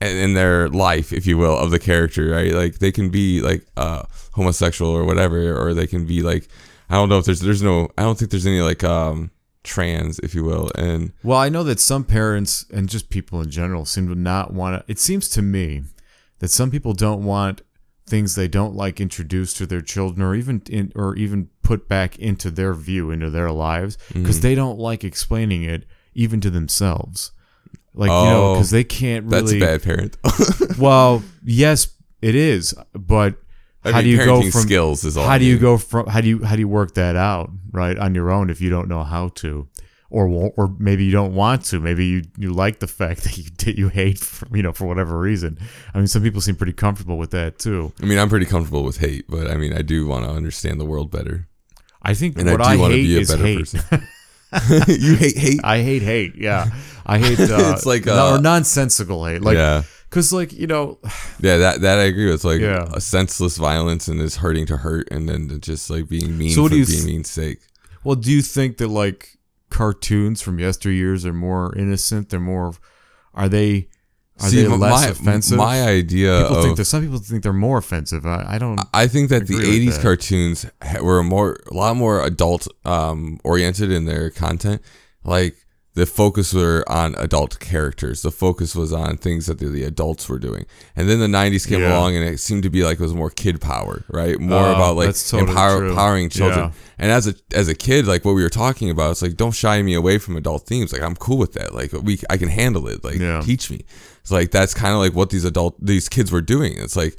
[0.00, 2.30] in their life, if you will, of the character.
[2.30, 2.52] Right?
[2.52, 6.48] Like they can be like uh homosexual or whatever, or they can be like
[6.88, 9.30] I don't know if there's there's no I don't think there's any like um
[9.62, 13.50] trans, if you will, and Well, I know that some parents and just people in
[13.50, 14.90] general seem to not want to.
[14.90, 15.82] It seems to me
[16.38, 17.60] that some people don't want
[18.06, 22.18] things they don't like introduced to their children, or even in, or even put back
[22.18, 24.42] into their view into their lives, because Mm-hmm.
[24.42, 27.32] they don't like explaining it even to themselves.
[27.94, 29.58] Like you know, Oh, because they can't really.
[29.58, 30.16] that's a bad parent.
[30.78, 31.88] Well, yes,
[32.22, 33.34] it is, but
[33.84, 35.58] I how mean, do you go parenting from skills is all how I do you
[35.58, 38.50] go from how do you how do you work that out right on your own
[38.50, 39.68] if you don't know how to
[40.10, 43.36] or won't, or maybe you don't want to maybe you, you like the fact that
[43.38, 43.44] you
[43.84, 45.58] you hate for, you know for whatever reason
[45.94, 48.82] i mean some people seem pretty comfortable with that too I mean, I'm pretty comfortable
[48.84, 51.48] with hate, but I mean, I do want to understand the world better,
[52.02, 54.06] i think and what I i, do to hate be a is better hate person.
[54.88, 55.60] you hate hate.
[55.64, 56.66] i hate hate yeah
[57.06, 59.82] i hate uh, It's like, uh, or nonsensical hate like yeah.
[60.08, 60.98] because like you know
[61.40, 62.44] Yeah, that that I agree with.
[62.44, 62.86] Like Yeah.
[62.92, 66.62] a senseless violence and is hurting to hurt, and then just like being mean So
[66.62, 67.58] what for do you being th- mean's sake.
[68.04, 69.38] well do you think that like
[69.70, 72.74] cartoons from yesteryears are more innocent they're more
[73.34, 73.88] are they
[74.40, 77.42] are See, they less my, offensive My idea People of think that some people think
[77.42, 78.26] they're more offensive.
[78.26, 78.80] I, I don't.
[78.94, 80.02] I think that the agree with '80s that.
[80.02, 80.66] cartoons
[81.02, 84.82] were more a lot more adult um, oriented in their content.
[85.24, 85.56] Like
[85.94, 88.22] the focus were on adult characters.
[88.22, 90.64] The focus was on things that the, the adults were doing.
[90.94, 91.96] And then the '90s came Yeah.
[91.96, 94.38] along, and it seemed to be like it was more kid power, right?
[94.38, 96.66] More Oh, about like totally empower, empowering children.
[96.66, 96.72] Yeah.
[96.98, 99.50] And as a as a kid, like what we were talking about, it's like don't
[99.54, 100.92] shy me away from adult themes.
[100.92, 101.74] Like I'm cool with that.
[101.74, 103.02] Like we, I can handle it.
[103.02, 103.40] Like Yeah.
[103.40, 103.84] teach me.
[104.20, 106.74] It's like that's kind of like what these adult these kids were doing.
[106.76, 107.16] It's like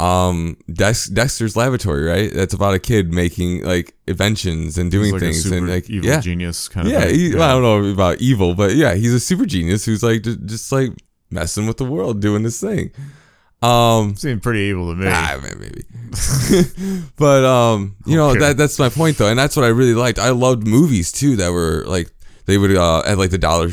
[0.00, 2.32] um Dex, Dexter's Laboratory, right?
[2.32, 6.20] That's about a kid making like inventions and doing like things and like evil yeah,
[6.20, 6.92] genius kind of.
[6.92, 7.14] yeah, thing.
[7.14, 10.22] he, well, I don't know about evil, but yeah, he's a super genius who's like
[10.22, 10.90] just, just like
[11.30, 12.92] messing with the world, doing this thing.
[13.62, 15.06] Um, Seemed pretty evil to me.
[15.08, 15.82] Ah, may- maybe.
[17.16, 18.38] but um, you know Okay.
[18.40, 20.18] that that's my point though, and that's what I really liked.
[20.18, 22.10] I loved movies too that were like
[22.46, 23.68] they would uh at like the dollar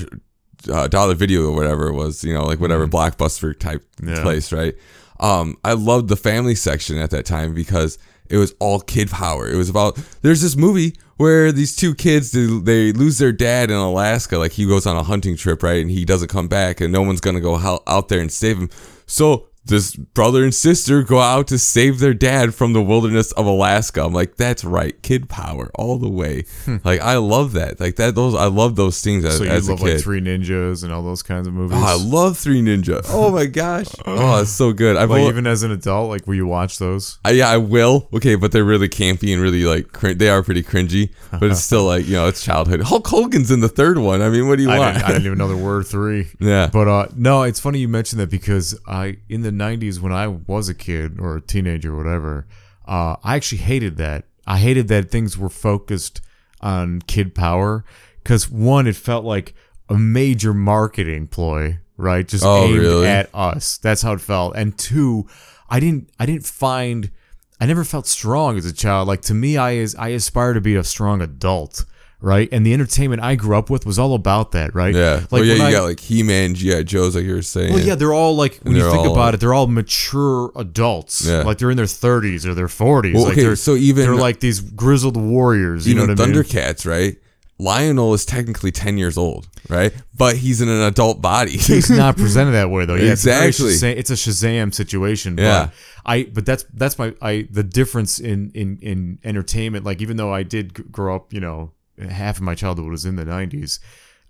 [0.69, 3.83] uh, dollar video or whatever it was, you know, like whatever blockbuster type.
[4.03, 4.21] Yeah.
[4.21, 4.75] place, right?
[5.19, 7.97] Um, I loved the family section at that time because
[8.29, 9.47] it was all kid power.
[9.47, 13.71] It was about there's this movie where these two kids they, they lose their dad
[13.71, 14.37] in Alaska.
[14.37, 17.01] Like he goes on a hunting trip, right, and he doesn't come back, and no
[17.01, 18.69] one's gonna go out there and save him.
[19.05, 23.45] So this brother and sister go out to save their dad from the wilderness of
[23.45, 24.03] Alaska.
[24.03, 26.45] I'm like, that's right, kid power all the way.
[26.83, 27.79] like I love that.
[27.79, 28.15] Like that.
[28.15, 31.03] Those I love those things as, So you as love like Three Ninjas and all
[31.03, 31.77] those kinds of movies.
[31.79, 33.01] Oh, I love Three Ninja.
[33.09, 33.87] Oh my gosh.
[34.05, 34.95] Oh, it's so good.
[34.97, 37.19] I've like even as an adult, like will you watch those?
[37.25, 38.07] I, yeah, I will.
[38.13, 41.13] Okay, but they're really campy and really like cr- they are pretty cringy.
[41.31, 42.81] But it's still like you know it's childhood.
[42.81, 44.21] Hulk Hogan's in the third one.
[44.21, 44.93] I mean, what do you I want?
[44.95, 46.27] didn't, I didn't even know there were three.
[46.39, 46.69] yeah.
[46.71, 50.27] But uh, no, it's funny you mentioned that because I in the '90s when I
[50.27, 52.47] was a kid or a teenager or whatever,
[52.87, 54.25] uh, I actually hated that.
[54.45, 56.21] I hated that things were focused
[56.61, 57.83] on kid power
[58.23, 59.53] because one, it felt like
[59.89, 62.27] a major marketing ploy, right?
[62.27, 63.07] Just Oh, aimed really?
[63.07, 63.77] at us.
[63.77, 64.55] That's how it felt.
[64.55, 65.27] And two,
[65.69, 67.11] I didn't I didn't find
[67.59, 69.07] I never felt strong as a child.
[69.07, 71.85] Like to me, I is I aspire to be a strong adult.
[72.19, 74.93] Right, and the entertainment I grew up with was all about that, right?
[74.95, 75.15] Yeah.
[75.29, 76.81] like well, yeah, you I- got like He Man, G.I.
[76.81, 77.73] Joe's, like you were saying.
[77.73, 81.23] well, yeah, they're all like when you think about it, they're all mature adults.
[81.23, 81.43] Yeah.
[81.43, 83.13] Like they're in their thirties or their forties.
[83.13, 85.87] Well, like okay, they're, so even- they're like these grizzled warriors.
[85.87, 86.33] You know what I mean?
[86.35, 87.17] Thundercats, right?
[87.59, 89.91] Lion-O is technically 10 years old, right?
[90.15, 91.51] But he's in an adult body.
[91.57, 92.93] He's not presented that way though.
[92.95, 93.47] Yeah, Exactly.
[93.49, 95.37] It's, a Shazam, it's a Shazam situation.
[95.39, 95.65] Yeah.
[95.65, 95.73] But
[96.05, 99.85] I but that's that's my I the difference in in in entertainment.
[99.85, 103.15] Like even though I did grow up, you know, half of my childhood was in
[103.15, 103.79] the nineties.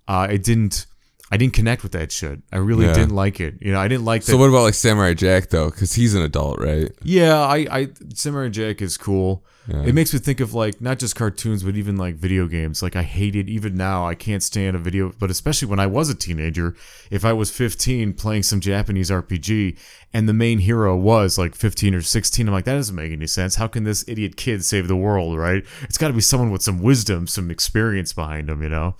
[0.06, 0.86] Uh, I didn't.
[1.30, 2.40] I didn't connect with that shit.
[2.52, 2.94] I really Yeah.
[2.94, 3.56] didn't like it.
[3.60, 4.30] You know, I didn't like that.
[4.32, 5.70] so what about like Samurai Jack though?
[5.70, 6.90] Because he's an adult, right?
[7.02, 9.44] Yeah, I, I Samurai Jack is cool.
[9.66, 9.82] Yeah.
[9.82, 12.82] It makes me think of like not just cartoons, but even like video games.
[12.82, 14.08] Like I hated even now.
[14.08, 16.74] I can't stand a video, but especially when I was a teenager.
[17.10, 19.76] If I was 15 playing some Japanese RPG
[20.14, 23.26] and the main hero was like 15 or 16, I'm like that doesn't make any
[23.26, 23.56] sense.
[23.56, 25.36] How can this idiot kid save the world?
[25.36, 25.62] Right?
[25.82, 28.62] It's got to be someone with some wisdom, some experience behind him.
[28.62, 28.96] You know.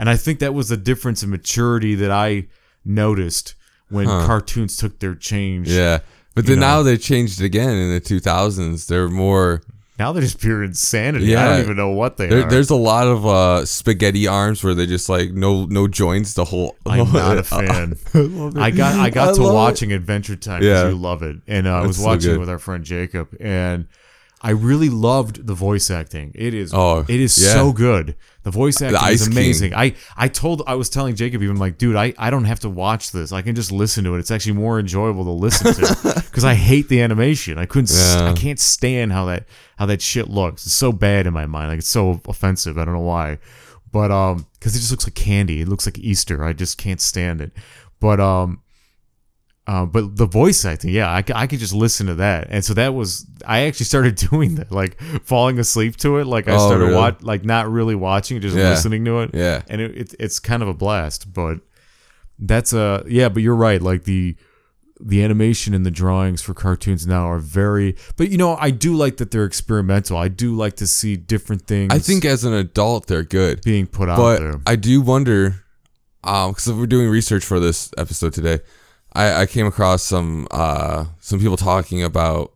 [0.00, 2.46] And I think that was the difference in maturity that I
[2.84, 3.54] noticed
[3.90, 5.68] when cartoons took their change.
[5.68, 5.98] Yeah.
[6.34, 8.86] But then now they changed again in the 2000s.
[8.86, 9.62] They're more.
[9.98, 11.26] Now they're just pure insanity.
[11.26, 11.44] Yeah.
[11.44, 12.48] I don't even know what they There, are.
[12.50, 16.46] there's a lot of uh, spaghetti arms where they just like no no joints the
[16.46, 16.76] whole.
[16.86, 17.96] I'm not a fan.
[18.56, 20.88] I got I got I to watching Adventure Time Yeah.
[20.88, 23.88] you love it, and uh, I was so watching it with our friend Jacob, and
[24.42, 26.32] I really loved the voice acting.
[26.34, 27.52] It is Oh, it is yeah.
[27.52, 28.16] so good.
[28.42, 29.36] The voice acting Ice is King.
[29.36, 29.74] amazing.
[29.74, 32.70] I I told I was telling Jacob even like, dude, I I don't have to
[32.70, 33.32] watch this.
[33.32, 34.18] I can just listen to it.
[34.20, 37.58] It's actually more enjoyable to listen to because I hate the animation.
[37.58, 37.90] I couldn't.
[37.94, 38.30] Yeah.
[38.30, 39.44] I can't stand how that
[39.76, 40.64] how that shit looks.
[40.64, 41.68] It's so bad in my mind.
[41.68, 42.78] Like it's so offensive.
[42.78, 43.38] I don't know why,
[43.92, 45.60] but um, because it just looks like candy.
[45.60, 46.42] It looks like Easter.
[46.44, 47.52] I just can't stand it.
[48.00, 48.62] But um,
[49.70, 52.74] uh, but the voice acting, yeah, I, I could just listen to that, and so
[52.74, 56.26] that was I actually started doing that, like falling asleep to it.
[56.26, 56.96] Like I Oh, started really?
[56.96, 58.70] watch, like not really watching, just Yeah.
[58.70, 59.30] listening to it.
[59.32, 59.62] Yeah.
[59.68, 61.32] and it, it, it's kind of a blast.
[61.32, 61.60] But
[62.38, 63.80] that's a yeah, but you're right.
[63.80, 64.34] Like the
[65.02, 67.96] the animation and the drawings for cartoons now are very.
[68.16, 70.16] But you know, I do like that they're experimental.
[70.16, 71.92] I do like to see different things.
[71.94, 73.62] I think as an adult they're good.
[73.62, 74.60] being put out but there.
[74.66, 75.64] I do wonder,
[76.24, 78.60] um, because we're doing research for this episode today,
[79.12, 82.52] I, I came across some uh some people talking about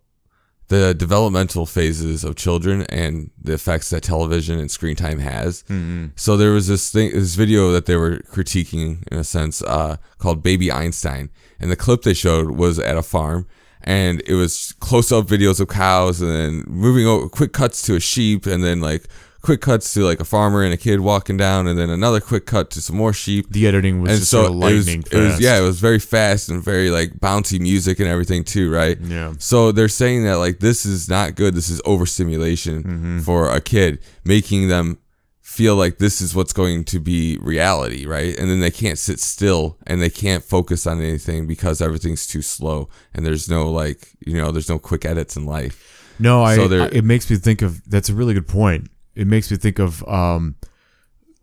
[0.69, 5.63] the developmental phases of children and the effects that television and screen time has.
[5.65, 6.07] Mm-hmm.
[6.17, 9.99] So there was this thing, this video that they were critiquing in a sense, uh,
[10.19, 13.47] called Baby Einstein, and the clip they showed was at a farm.
[13.87, 17.97] And it was close up videos of cows and then moving over, quick cuts to
[17.97, 19.05] a sheep and then like
[19.45, 22.47] quick cuts to like a farmer and a kid walking down and then another quick
[22.47, 23.47] cut to some more sheep.
[23.51, 25.43] the editing was and just so sort of it was, lightning it was, fast.
[25.43, 28.99] yeah, it was very fast and very like bouncy music and everything too, right?
[29.01, 29.35] Yeah.
[29.39, 31.55] So they're saying that like this is not good.
[31.55, 33.19] This is overstimulation Mm-hmm.
[33.21, 34.99] for a kid, making them
[35.41, 38.37] feel like this is what's going to be reality, right?
[38.39, 42.43] And then they can't sit still and they can't focus on anything because everything's too
[42.43, 46.11] slow and there's no like, you know, there's no quick edits in life.
[46.19, 47.83] No, I, So they're- I- It makes me think of.
[47.89, 48.91] That's a really good point.
[49.15, 50.07] It makes me think of.
[50.09, 50.57] um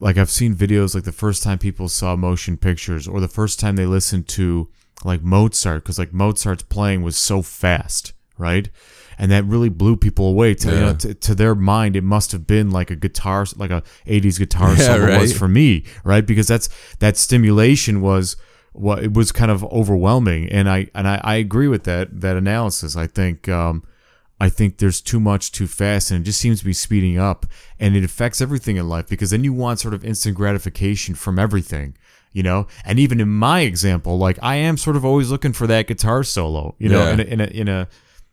[0.01, 3.59] like I've seen videos like the first time people saw motion pictures or the first
[3.59, 4.67] time they listened to
[5.05, 8.69] like Mozart because like Mozart's playing was so fast, right?
[9.19, 10.55] And that really blew people away.
[10.55, 13.69] To, you know, to, to their mind, it must have been like a guitar, like
[13.69, 16.25] a '80s guitar Yeah, solo was for me, right?
[16.25, 18.35] Because that's that stimulation was
[18.73, 22.37] what it was kind of overwhelming, and I and I, I agree with that that
[22.37, 22.95] analysis.
[22.95, 23.83] I think um,
[24.45, 27.45] I think there's too much too fast, and it just seems to be speeding up,
[27.79, 31.37] and it affects everything in life because then you want sort of instant gratification from
[31.39, 31.95] everything.
[32.33, 35.67] You know, and even in my example, like I am sort of always looking for
[35.67, 36.75] that guitar solo.
[36.79, 37.13] You know, Yeah.
[37.13, 37.87] in a, in a in a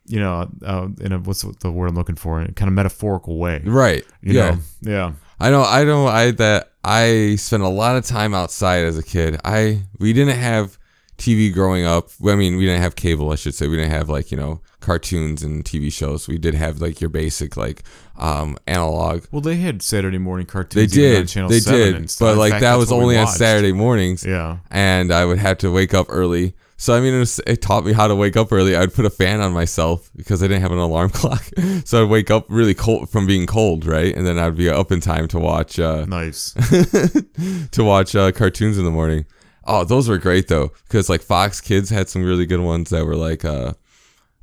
[0.06, 2.74] you know uh, in a what's the word I'm looking for in a kind of
[2.74, 3.60] metaphorical way.
[3.64, 4.04] Right.
[4.22, 4.50] You yeah.
[4.50, 4.58] know?
[4.92, 5.12] yeah.
[5.40, 5.62] I know.
[5.64, 6.06] I know.
[6.06, 9.40] I that I spent a lot of time outside as a kid.
[9.44, 10.78] I we didn't have
[11.18, 12.08] TV growing up.
[12.26, 13.66] I mean, we didn't have cable, I should say.
[13.68, 16.28] We didn't have like you know cartoons and TV shows.
[16.28, 17.82] We did have like your basic like
[18.16, 19.24] um, analog.
[19.32, 20.92] Well, they had Saturday morning They cartoons.
[20.92, 23.26] on did, Channel they 7 did, but like fact, that was only on.
[23.26, 24.24] Saturday mornings.
[24.24, 24.58] Yeah.
[24.70, 26.54] and I would have to wake up early.
[26.80, 28.76] So I mean, it, was, it taught me how to wake up early.
[28.76, 31.42] I'd put a fan on myself because I didn't have an alarm clock,
[31.84, 34.14] so I'd wake up really cold from being cold, right?
[34.14, 36.52] And then I'd be up in time to watch uh, Nice.
[37.72, 39.26] to watch uh, cartoons in the morning.
[39.68, 43.04] Oh, those were great though, because like Fox Kids had some really good ones that
[43.04, 43.74] were like uh,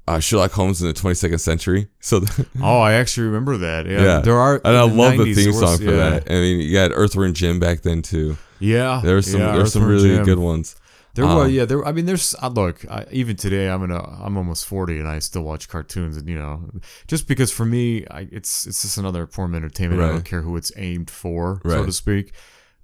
[0.07, 1.87] uh, Sherlock Holmes in the 22nd century.
[1.99, 2.21] So
[2.61, 3.87] oh, I actually remember that.
[3.87, 4.01] Yeah.
[4.03, 4.61] yeah, There are.
[4.63, 6.09] and I the love the theme was- song for yeah.
[6.11, 6.31] that.
[6.31, 8.37] I mean, you had Earthworm Jim back then too.
[8.59, 9.01] Yeah.
[9.03, 10.23] There was some yeah, there were some really Jim.
[10.23, 10.75] good ones.
[11.15, 11.65] There were, Um, yeah.
[11.65, 12.35] There, I mean, there's.
[12.41, 14.03] Uh, look, I, even today, I'm gonna.
[14.21, 16.69] I'm almost forty, and I still watch cartoons, and you know,
[17.07, 20.01] just because for me, I, it's it's just another form of entertainment.
[20.01, 22.33] I don't care who it's aimed for, so to speak.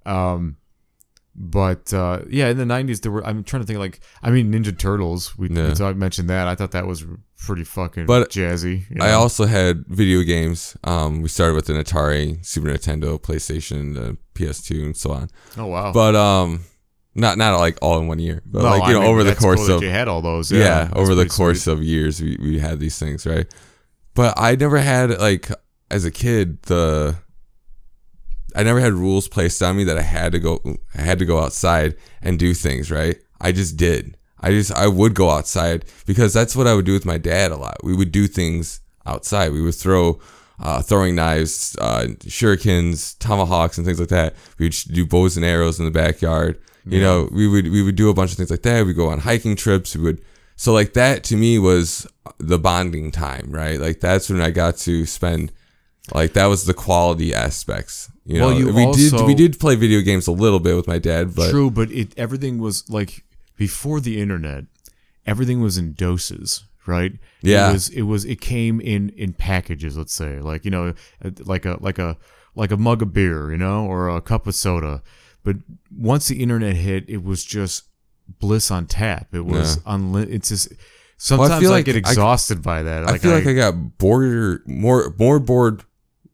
[0.06, 0.56] Um,
[1.34, 3.26] but uh, yeah, in the '90s, there were.
[3.26, 5.36] I'm trying to think, like, I mean, Ninja Turtles.
[5.38, 5.72] We, Yeah.
[5.74, 6.46] talked, mentioned that.
[6.48, 7.04] I thought that was
[7.46, 8.84] pretty fucking But jazzy.
[8.90, 10.76] you I also had video games.
[10.84, 15.28] Um, we started with an Atari, Super Nintendo, PlayStation, uh, PS2, and so on.
[15.56, 15.92] oh wow.
[15.92, 16.64] But um,
[17.14, 19.34] not not like all in one year, but No, like I know mean, over the
[19.34, 20.52] cool course that of you had all those.
[20.52, 21.72] yeah, Yeah, over the course sweet.
[21.72, 23.46] of years, we we had these things right.
[24.14, 25.50] But I never had like
[25.90, 27.16] as a kid the.
[28.54, 30.60] I never had rules placed on me that I had to go.
[30.96, 32.90] I had to go outside and do things.
[32.90, 33.16] Right.
[33.40, 34.16] I just did.
[34.40, 37.52] I just I would go outside because that's what I would do with my dad
[37.52, 37.78] a lot.
[37.84, 39.52] We would do things outside.
[39.52, 40.20] We would throw
[40.60, 44.34] uh, throwing knives, uh, shurikens, tomahawks, and things like that.
[44.58, 46.60] We would do bows and arrows in the backyard.
[46.84, 47.04] You Yeah.
[47.04, 48.84] know, we would we would do a bunch of things like that.
[48.86, 49.94] We go on hiking trips.
[49.96, 50.20] We would
[50.56, 52.06] so like that to me was
[52.38, 53.80] the bonding time, right?
[53.80, 55.52] Like that's when I got to spend
[56.14, 58.10] like that was the quality aspects.
[58.24, 60.86] You know, Well, you we did we did play video games a little bit with
[60.86, 63.24] my dad, but True, but it everything was like
[63.56, 64.64] before the internet,
[65.26, 67.12] everything was in doses, right?
[67.42, 67.70] Yeah.
[67.70, 70.38] It was it was it came in in packages, let's say.
[70.40, 72.16] Like, you know, uh, like a like a
[72.54, 75.02] like a mug of beer, you know, or a cup of soda.
[75.44, 75.56] But
[75.96, 77.84] once the internet hit, it was just
[78.38, 79.34] bliss on tap.
[79.34, 80.34] It was unlimited.
[80.36, 80.72] It's just
[81.16, 83.08] sometimes feel I like get I- exhausted by that.
[83.08, 85.84] I feel like I got bored more more bored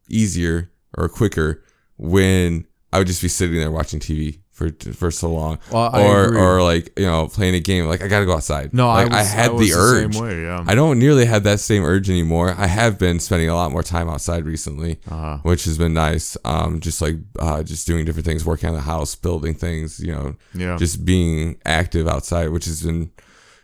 [0.08, 1.64] easier or quicker
[1.96, 6.36] when I would just be sitting there watching TV for for so long, Well, or
[6.36, 7.84] or like you know playing a game.
[7.84, 8.74] Like I got to go outside.
[8.74, 10.14] no, like, I, was, had was the urge.
[10.14, 10.42] same way.
[10.42, 10.64] Yeah.
[10.66, 12.54] I don't nearly have that same urge anymore.
[12.58, 16.36] I have been spending a lot more time outside recently, uh, which has been nice.
[16.44, 20.00] Um, just like uh, just doing different things, working on the house, building things.
[20.00, 20.76] You know, yeah.
[20.76, 23.12] just being active outside, which has been.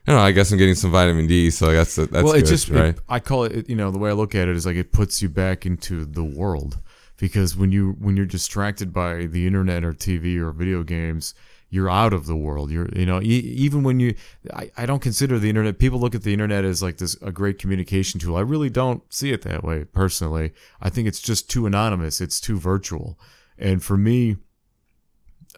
[0.07, 0.27] I don't know.
[0.27, 2.75] I guess I'm getting some vitamin D, so that's that's well, good, it just it-
[2.75, 2.99] right.
[3.09, 3.69] I call it.
[3.69, 6.05] You know, the way I look at it is like it puts you back into
[6.05, 6.79] the world
[7.17, 11.33] because when you when you're distracted by the internet or TV or video games,
[11.71, 12.71] you're out of the world.
[12.71, 13.25] You're you know e-
[13.57, 14.15] even when you
[14.53, 15.79] I, I don't consider the internet.
[15.79, 18.37] People look at the internet as like this a great communication tool.
[18.37, 20.53] I really don't see it that way personally.
[20.83, 22.21] I think it's just too anonymous.
[22.21, 23.19] It's too virtual,
[23.59, 24.37] and for me,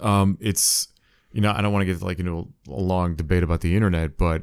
[0.01, 0.89] um, it's
[1.37, 3.75] you know I don't want to get like into a, a long debate about the
[3.77, 4.42] internet, but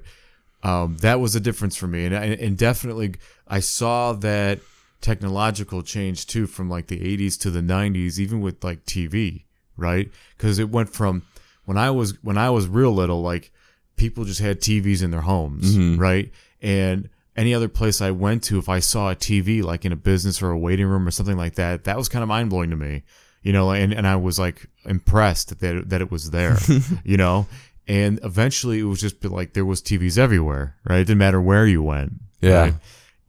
[0.64, 3.16] um, that was a difference for me, and, and definitely
[3.48, 4.60] I saw that
[5.02, 9.44] technological change too from like the 80s to the 90s, even with like TV,
[9.76, 10.10] right?
[10.38, 11.24] Because it went from
[11.66, 13.52] when I was when I was real little, like
[13.98, 16.00] people just had TVs in their homes, Mhm.
[16.00, 16.32] right?
[16.62, 19.96] And any other place I went to, if I saw a TV like in a
[19.98, 22.70] business or a waiting room or something like that, that was kind of mind blowing
[22.70, 23.04] to me,
[23.44, 23.72] you know.
[23.72, 26.58] And, and I was like impressed that that it was there,
[27.04, 27.46] you know.
[27.88, 31.00] And eventually, it was just like there was TVs everywhere, right?
[31.00, 32.60] It didn't matter where you went, Yeah.
[32.62, 32.74] right?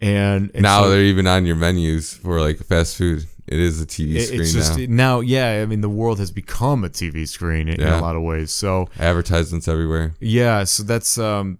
[0.00, 3.26] And, and now so they're even on your menus for like fast food.
[3.46, 4.86] It is a TV it- screen it's just now.
[4.88, 5.60] now, yeah.
[5.62, 8.50] I mean, the world has become a TV screen in, in a lot of ways.
[8.52, 10.14] So Advertisements everywhere.
[10.20, 11.58] yeah, so that's um,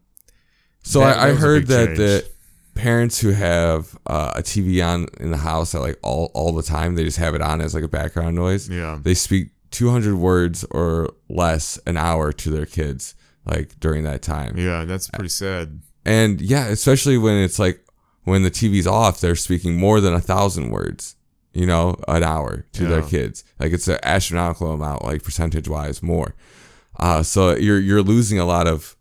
[0.83, 1.99] So That- I, I that heard that change.
[1.99, 2.29] the
[2.75, 6.63] parents who have uh, a TV on in the house at like all all the
[6.63, 8.69] time, they just have it on as like a background noise.
[8.69, 13.15] yeah, They speak 200 words or less an hour to their kids
[13.47, 14.57] like during that time.
[14.57, 14.85] yeah.
[14.85, 15.81] That's pretty sad.
[16.05, 17.85] And yeah, especially when it's like
[18.25, 21.17] when the TV's off, they're speaking more than a thousand words,
[21.53, 23.45] you know, an hour to their kids.
[23.59, 26.35] Like it's an astronomical amount, like percentage wise, more.
[26.99, 28.97] Uh, so you're you're losing a lot of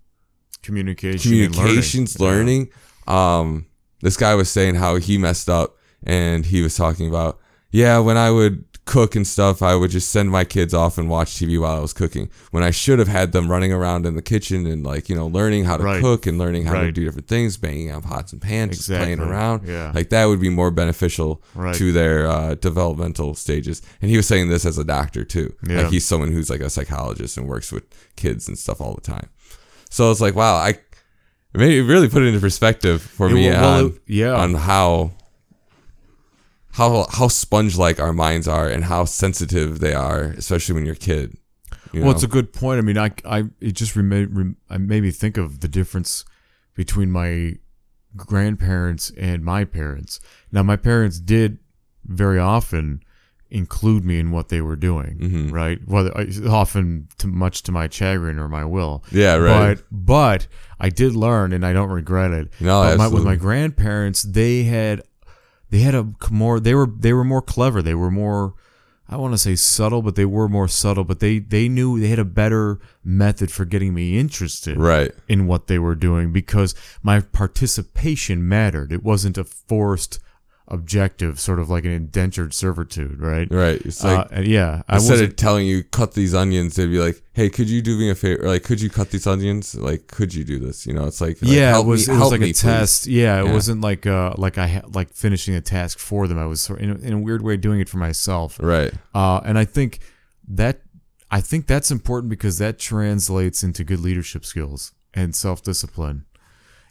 [0.62, 2.38] Communication, and communications, learning.
[2.38, 2.70] learning.
[3.08, 3.68] Um,
[4.02, 7.40] this guy was saying how he messed up, and he was talking about,
[7.72, 11.10] yeah, when I would cook and stuff, I would just send my kids off and
[11.10, 12.30] watch TV while I was cooking.
[12.52, 15.26] When I should have had them running around in the kitchen and like you know
[15.28, 16.02] learning how to Right.
[16.02, 19.22] cook and learning how to do different things, banging on pots and pans, just playing
[19.22, 19.66] around.
[19.66, 19.94] Yeah.
[19.96, 21.74] Like that would be more beneficial Right.
[21.76, 23.82] to their uh, developmental stages.
[24.02, 25.56] And he was saying this as a doctor too.
[25.66, 25.84] Yeah.
[25.84, 27.86] Like he's someone who's like a psychologist and works with
[28.18, 29.30] kids and stuff all the time.
[29.90, 30.74] So it's like, wow, I
[31.54, 34.02] it made it really put it into perspective for It me will- on, um, it-
[34.14, 34.34] yeah.
[34.34, 35.12] on how
[36.74, 40.96] how how sponge like our minds are and how sensitive they are, especially when you're
[40.96, 41.38] a kid.
[41.92, 42.16] You Well, know?
[42.16, 42.80] it's a good point.
[42.80, 46.26] I mean, I, I it just rem- I made me think of the difference
[46.76, 47.58] between my
[48.16, 50.20] grandparents and my parents.
[50.52, 51.60] Now, my parents did
[52.06, 53.02] very often
[53.54, 55.52] include me in what they were doing, Mhm.
[55.52, 55.80] right?
[55.86, 56.12] Whether
[56.50, 59.04] often to much to my chagrin or my will.
[59.12, 59.76] yeah, right.
[59.92, 60.48] But but
[60.80, 62.52] I did learn, and I don't regret it.
[62.60, 65.04] No, But my, with my grandparents, they had
[65.70, 67.82] they had a more they were they were more clever.
[67.82, 68.56] They were more
[69.10, 71.04] I want to say subtle, but they were more subtle.
[71.04, 75.12] But they they knew they had a better method for getting me interested right.
[75.28, 76.74] in what they were doing because
[77.04, 78.92] my participation mattered.
[78.92, 80.20] It wasn't a forced
[80.68, 83.48] objective, sort of like an indentured servitude, right?
[83.52, 83.82] Right.
[83.86, 87.00] It's like uh, and yeah, I instead of telling you cut these onions, they'd be
[87.00, 88.48] like, "Hey, could you do me a favor?
[88.48, 89.76] Like, could you cut these onions?
[89.76, 90.88] Like, could you do this?
[90.88, 92.62] You know, it's like, like, yeah, it was me, it was like me, a please.
[92.62, 93.08] test.
[93.08, 93.54] Yeah, it Yeah.
[93.54, 96.40] wasn't like uh like I ha- like finishing a task for them.
[96.40, 98.58] I was sort in a, in a weird way doing it for myself.
[98.62, 98.94] Right.
[99.14, 100.00] Uh, and I think
[100.48, 100.80] that
[101.30, 106.24] I think that's important because that translates into good leadership skills and self discipline.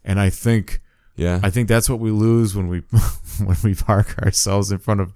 [0.05, 0.82] And I think
[1.17, 1.41] Yeah.
[1.43, 2.79] I think that's what we lose when we
[3.45, 5.13] when we park ourselves in front of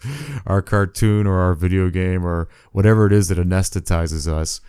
[0.47, 4.61] our cartoon or our video game or whatever it is that anesthetizes us.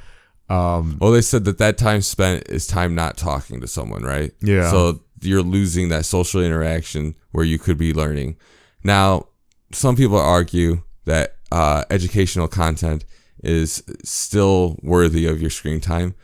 [0.50, 4.32] Um, well, they said that that time spent is time not talking to someone, right?
[4.42, 4.72] Yeah.
[4.72, 8.38] So you're losing that social interaction where you could be learning.
[8.84, 9.28] Now,
[9.72, 13.04] some people argue that uh, educational content
[13.44, 16.16] is still worthy of your screen time,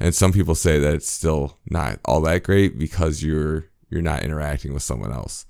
[0.00, 4.22] and some people say that it's still not all that great because you're you're not
[4.22, 5.46] interacting with someone else.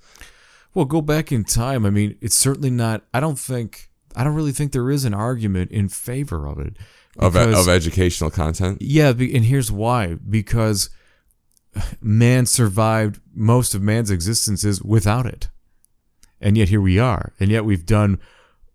[0.73, 1.85] Well, go back in time.
[1.85, 3.03] I mean, it's certainly not.
[3.13, 3.89] I don't think.
[4.15, 6.77] I don't really think there is an argument in favor of it.
[7.17, 10.89] Of, Because- of educational content, yeah, and here's why: because
[12.01, 15.49] man survived most of man's existences without it,
[16.39, 18.19] and yet here we are, and yet we've done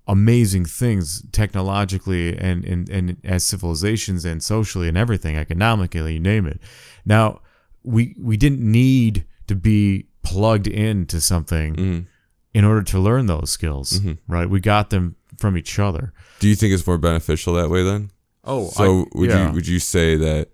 [0.06, 6.46] amazing things technologically and and, and as civilizations and socially and everything, economically, you name
[6.46, 6.60] it.
[7.06, 7.40] Now,
[7.82, 12.06] we we didn't need to be plugged into something Mhm.
[12.54, 14.18] in order to learn those skills, Mhm.
[14.28, 14.48] right?
[14.48, 16.12] We got them from each other.
[16.40, 18.10] do you think it's more beneficial that way then?
[18.44, 19.48] Oh, So would yeah.
[19.48, 20.50] you would you say that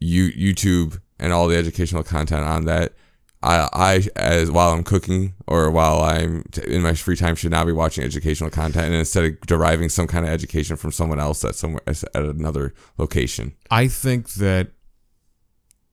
[0.00, 2.94] you YouTube and all the educational content on that
[3.42, 7.50] I I as while I'm cooking or while I'm t- in my free time should
[7.52, 11.20] not be watching educational content and instead of deriving some kind of education from someone
[11.20, 14.72] else at somewhere at another location I think that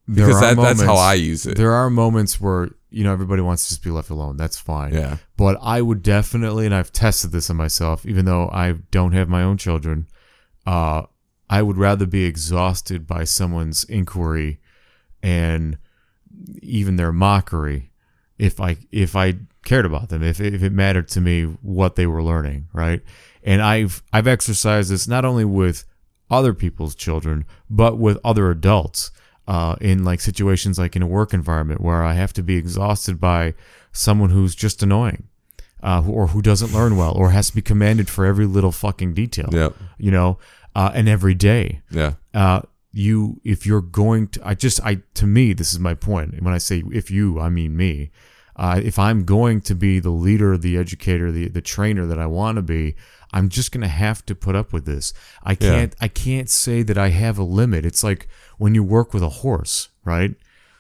[0.10, 1.58] because that, that's how I use it.
[1.58, 4.38] There are moments where you know everybody wants to just be left alone.
[4.38, 4.93] That's fine.
[4.93, 5.18] Yeah.
[5.36, 9.30] But I would definitely, and I've tested this on myself, even though I don't have
[9.30, 10.08] my own children.
[10.66, 11.03] Uh,
[11.49, 14.60] I would rather be exhausted by someone's inquiry
[15.24, 15.78] and
[16.62, 17.91] even their mockery
[18.38, 19.36] if I if I
[19.66, 23.01] cared about them, if if it mattered to me what they were learning, right?
[23.43, 25.86] And I've I've exercised this not only with
[26.30, 29.12] other people's children, but with other adults
[29.47, 33.19] uh, in like situations like in a work environment where I have to be exhausted
[33.19, 33.53] by
[33.91, 35.27] someone who's just annoying.
[35.83, 38.71] Uh, who- or who doesn't learn well, or has to be commanded for every little
[38.71, 39.75] fucking detail, Yep.
[39.99, 40.39] you know,
[40.75, 42.13] uh, and every day Yeah.
[42.33, 46.31] uh, you if you're going to i just i to me this is my point
[46.31, 46.43] point.
[46.43, 48.09] when i say if you i mean me
[48.58, 52.26] uh, if i'm going to be the leader the educator the, the trainer that i
[52.26, 52.95] want to be
[53.34, 55.14] i'm just going to have to put up with this.
[55.43, 57.86] I can't i can't say that i have a limit.
[57.86, 58.28] It's like
[58.58, 60.34] when you work with a horse right?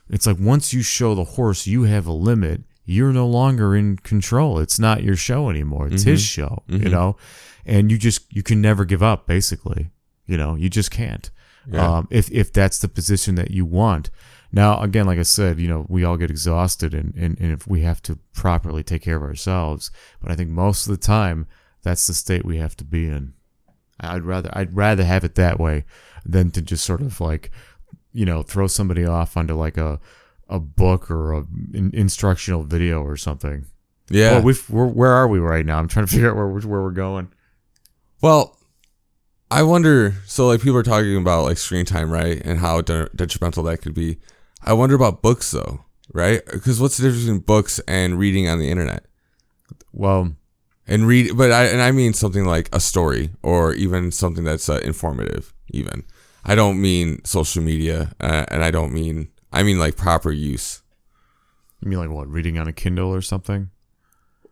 [0.09, 3.97] It's like once you show the horse you have a limit you're no longer in
[3.97, 4.59] control.
[4.59, 5.87] It's not your show anymore.
[5.87, 7.17] It's his show you know?
[7.65, 9.91] And you just you can never give up basically
[10.25, 10.55] you know?
[10.55, 11.29] You just can't.
[11.69, 11.97] Yeah.
[11.97, 14.09] um, if if that's the position that you want.
[14.51, 17.67] Now, again, like I said, you know, we all get exhausted, and, and, and if
[17.67, 19.91] we have to properly take care of ourselves,
[20.21, 21.47] but I think most of the time
[21.83, 23.33] that's the state we have to be in.
[23.99, 25.83] I'd rather I'd rather have it that way
[26.25, 27.51] than to just sort of like,
[28.13, 29.99] you know, throw somebody off onto like a
[30.49, 33.65] a book or a in, instructional video or something.
[34.09, 34.33] Yeah.
[34.33, 35.77] Well, we've, we're, where are we right now?
[35.79, 37.29] I'm trying to figure out where we're- where we're going.
[38.21, 38.57] Well,
[39.51, 40.15] I wonder.
[40.25, 43.81] So, like, people are talking about like screen time, right, and how de- detrimental that
[43.81, 44.17] could be.
[44.63, 46.41] I wonder about books, though, right?
[46.51, 49.05] Because what's the difference between books and reading on the internet?
[49.93, 50.33] Well,
[50.87, 54.69] And read, but I and I mean something like a story or even something that's
[54.69, 55.53] uh, informative.
[55.69, 56.03] Even
[56.45, 60.81] I don't mean social media, uh, and I don't mean I mean like proper use
[61.81, 62.27] you mean like what?
[62.27, 63.69] Reading on a Kindle or something?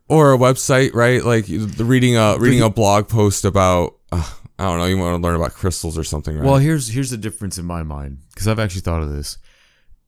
[0.08, 1.24] or a website, right?
[1.24, 5.20] Like the reading a reading a blog post about uh, I don't know, you want
[5.20, 6.44] to learn about crystals or something, right?
[6.44, 9.38] Well, here's here's the difference in my mind because I've actually thought of this,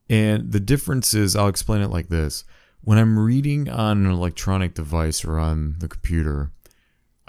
[0.09, 2.44] and the difference is I'll explain it like this:
[2.80, 6.50] when I'm reading on an electronic device or on the computer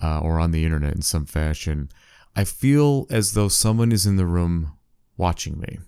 [0.02, 1.90] uh, or on the internet in some fashion,
[2.36, 4.74] I feel as though someone is in the room
[5.18, 5.80] watching me.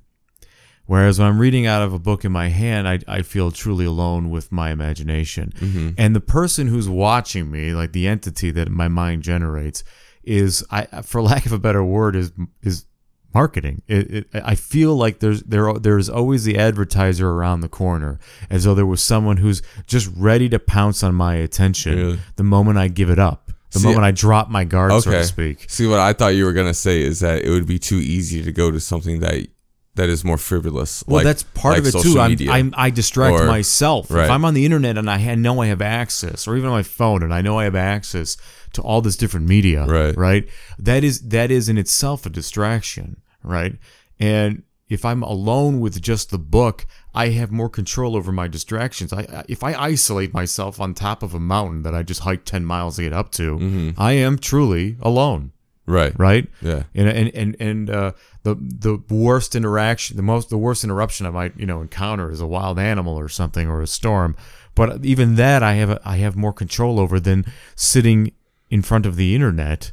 [0.85, 3.85] Whereas when I'm reading out of a book in my hand, I, I feel truly
[3.85, 5.53] alone with my imagination.
[5.55, 5.91] Mm-hmm.
[5.97, 9.85] And the person who's watching me, like the entity that my mind generates,
[10.23, 12.85] is I, for lack of a better word, is is
[13.33, 13.81] marketing.
[13.87, 18.19] It, it, I feel like there's there there's always the advertiser around the corner,
[18.49, 22.19] as though there was someone who's just ready to pounce on my attention Really?
[22.35, 25.23] the moment I give it up, the See, moment I drop my guard, so to
[25.23, 25.65] speak.
[25.69, 28.43] See, what I thought you were gonna say is that it would be too easy
[28.43, 29.47] to go to something that
[29.95, 31.03] that is more frivolous.
[31.07, 32.19] Well, like- that's part like of it too.
[32.19, 32.37] I'm.
[32.49, 34.09] I'm I distract Or- myself.
[34.09, 34.25] right.
[34.25, 36.83] If I'm on the internet and I know I have access, or even on my
[36.83, 38.37] phone and I know I have access
[38.73, 40.15] to all this different media, Right.
[40.17, 40.47] Right.
[40.79, 43.75] That is that is in itself a distraction, right?
[44.19, 49.11] And if I'm alone with just the book, I have more control over my distractions.
[49.13, 52.63] I if I isolate myself on top of a mountain that I just hiked ten
[52.65, 53.89] miles to get up to, Mm-hmm.
[54.01, 55.51] I am truly alone,
[55.91, 56.13] right.
[56.17, 56.47] right?
[56.61, 56.83] Yeah.
[56.95, 58.11] and and and, and uh,
[58.43, 62.41] the the worst interaction, the most the worst interruption I might you know encounter is
[62.41, 64.35] a wild animal or something or a storm.
[64.73, 68.31] But even that I have a, I have more control over than sitting
[68.69, 69.91] in front of the internet,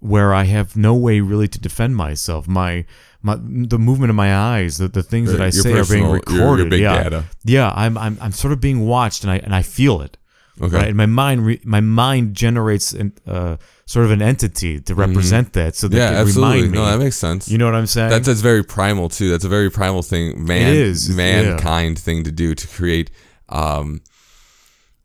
[0.00, 2.48] where I have no way really to defend myself.
[2.48, 2.84] My
[3.22, 5.84] my the movement of my eyes, the, the things that I Your say are being
[5.84, 6.62] personal- your- recorded.
[6.64, 7.24] your big yeah, data.
[7.44, 7.72] yeah.
[7.74, 10.16] I'm I'm I'm sort of being watched, and I and I feel it.
[10.60, 10.74] Okay.
[10.76, 10.88] Right?
[10.88, 13.56] And my mind, re- my mind generates an, uh,
[13.88, 16.14] sort of an entity to represent that, so that Mm-hmm.
[16.14, 16.68] Yeah, absolutely.
[16.68, 17.48] No, that makes sense.
[17.48, 18.10] You know what I'm saying?
[18.10, 19.30] That's that's very primal too.
[19.30, 20.68] That's a very primal thing, man.
[20.68, 21.16] It is, yeah.
[21.16, 23.10] mankind thing to do to create
[23.48, 24.02] um,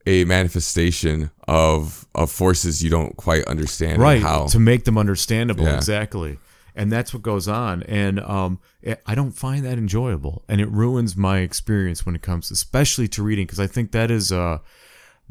[0.05, 4.01] a manifestation of of forces you don't quite understand.
[4.01, 4.47] right How?
[4.47, 5.63] to make them understandable.
[5.63, 5.77] Yeah.
[5.77, 6.38] Exactly,
[6.75, 7.84] and that's what goes on.
[7.84, 8.59] And um,
[9.05, 13.23] I don't find that enjoyable, and it ruins my experience when it comes, especially to
[13.23, 14.57] reading, because I think that is uh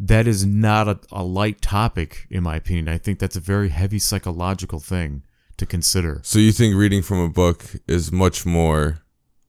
[0.05, 2.88] that is not a, a light topic in my opinion.
[2.88, 5.22] I think that's a very heavy psychological thing
[5.59, 6.20] to consider.
[6.24, 8.98] so you think reading from a book is much more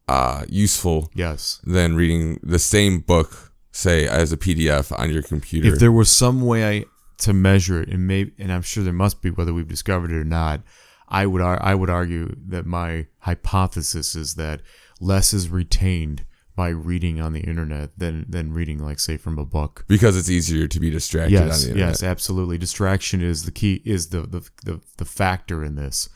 [0.07, 1.59] uh, useful Yes.
[1.63, 5.67] than reading the same book, say, as a PDF on your computer?
[5.69, 6.85] if there was some way I,
[7.19, 10.17] to measure it, and maybe, and I'm sure there must be, whether we've discovered it
[10.17, 10.61] or not,
[11.07, 14.61] I would I would argue that my hypothesis is that
[14.99, 16.25] less is retained
[16.55, 19.85] by reading on the internet than than reading, like say, from a book.
[19.87, 21.89] because it's easier to be distracted on Yes, the internet.
[21.89, 22.57] yes, absolutely.
[22.57, 26.09] Distraction is the key, is the the the, the factor in this.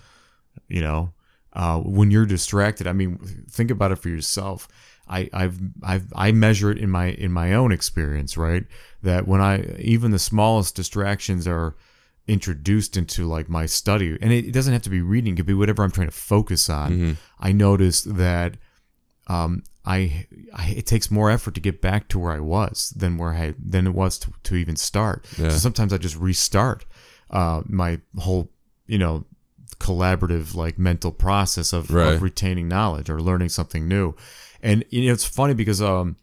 [0.67, 1.13] You know,
[1.53, 3.17] uh, when you're distracted, I mean,
[3.49, 4.67] think about it for yourself.
[5.09, 8.65] I, I've I've I measure it in my in my own experience, right?
[9.01, 11.75] That when I even the smallest distractions are
[12.27, 15.45] introduced into like my study, and it, it doesn't have to be reading; it could
[15.45, 17.17] be whatever I'm trying to focus on.
[17.39, 18.55] I notice that
[19.27, 23.17] um, I, I it takes more effort to get back to where I was than
[23.17, 25.25] where I than it was to, to even start.
[25.38, 25.49] Yeah.
[25.49, 26.85] So sometimes I just restart
[27.31, 28.51] uh, my whole
[28.85, 29.25] you know
[29.79, 32.13] collaborative like mental process of, Right.
[32.13, 34.15] of retaining knowledge or learning something new.
[34.61, 36.15] And you know it's funny because um,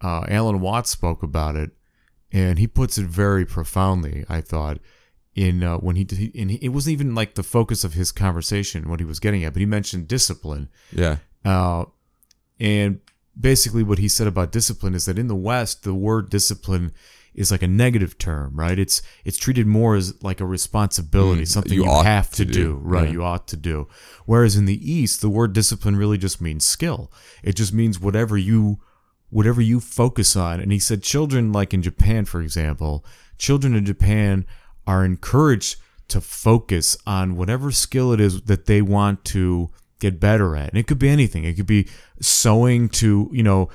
[0.00, 1.70] uh, Alan Watts spoke about it,
[2.32, 4.24] and he puts it very profoundly.
[4.28, 4.78] I thought
[5.34, 8.12] in uh, when he, he and he, it wasn't even like the focus of his
[8.12, 10.68] conversation what he was getting at, but he mentioned discipline.
[10.92, 11.16] yeah.
[11.44, 11.84] Uh,
[12.60, 13.00] and
[13.38, 16.92] basically, what he said about discipline is that in the West, the word discipline
[17.34, 18.78] is like a negative term, right?
[18.78, 22.44] It's it's treated more as like a responsibility, Mm, something you you, have to, to
[22.44, 23.06] do, do, right?
[23.06, 23.12] yeah.
[23.12, 23.88] You ought to do.
[24.24, 27.10] Whereas in the East, the word discipline really just means skill.
[27.42, 28.78] It just means whatever you
[29.30, 30.60] whatever you focus on.
[30.60, 33.04] And he said children, like in Japan, for example,
[33.36, 34.46] children in Japan
[34.86, 35.76] are encouraged
[36.06, 39.70] to focus on whatever skill it is that they want to
[40.00, 40.70] get better at.
[40.70, 41.44] And it could be anything.
[41.44, 41.88] It could be
[42.20, 43.68] sewing to, you know,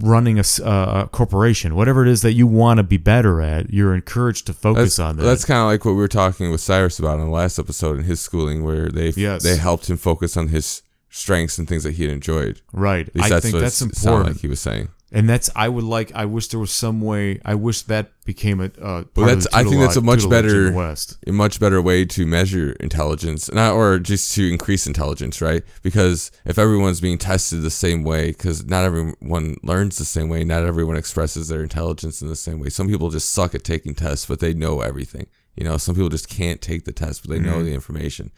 [0.00, 3.70] running a, uh, a corporation, whatever it is that you want to be better at.
[3.70, 5.22] You're encouraged to focus That's, on that.
[5.24, 7.98] that's kind of like what we were talking with Cyrus about in the last episode
[7.98, 9.42] in his schooling, where they Yes.
[9.42, 12.60] they helped him focus on his strengths and things that he had enjoyed.
[12.72, 13.08] right.
[13.20, 14.26] I think that's important.
[14.28, 14.88] like he was saying.
[15.12, 16.10] And that's I would like.
[16.14, 17.40] I wish there was some way.
[17.44, 18.70] I wish that became a.
[18.80, 21.18] Uh, of that's- the I think that's a much better- West.
[21.26, 25.62] A much better way to measure intelligence, not or just to increase intelligence, right?
[25.82, 30.44] Because if everyone's being tested the same way, because not everyone learns the same way,
[30.44, 32.70] not everyone expresses their intelligence in the same way.
[32.70, 35.26] Some people just suck at taking tests, but they know everything.
[35.56, 38.30] You know, some people just can't take the test, but they know the information.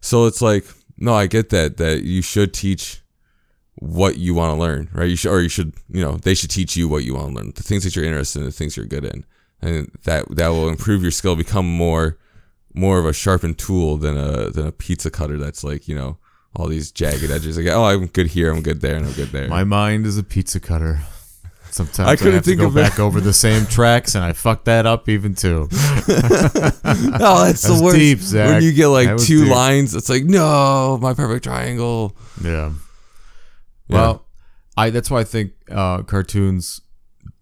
[0.00, 0.64] So it's like,
[0.96, 3.02] no, I get that that you should teach
[3.76, 5.08] what you want to learn, right?
[5.08, 7.34] You should, or you should, you know, they should teach you what you want to
[7.34, 9.24] learn, the things that you're interested in, the things you're good in,
[9.60, 12.18] and that that will improve your skill, become more
[12.74, 16.18] more of a sharpened tool than a than a pizza cutter that's like you know
[16.54, 17.58] all these jagged edges.
[17.58, 19.48] Like oh, I'm good here, I'm good there, and I'm good there.
[19.48, 21.00] My mind is a pizza cutter.
[21.70, 22.80] Sometimes I I, couldn't have think to go of it.
[22.80, 25.68] back over the same tracks, and I fuck that up even too.
[25.72, 27.96] oh, that's the was worst.
[27.98, 28.20] deep.
[28.32, 29.52] When you get like two deep.
[29.52, 32.16] lines, it's like no, my perfect triangle.
[32.42, 32.72] Yeah.
[33.88, 33.96] Yeah.
[33.96, 34.26] Well,
[34.76, 36.80] I that's why I think uh, cartoons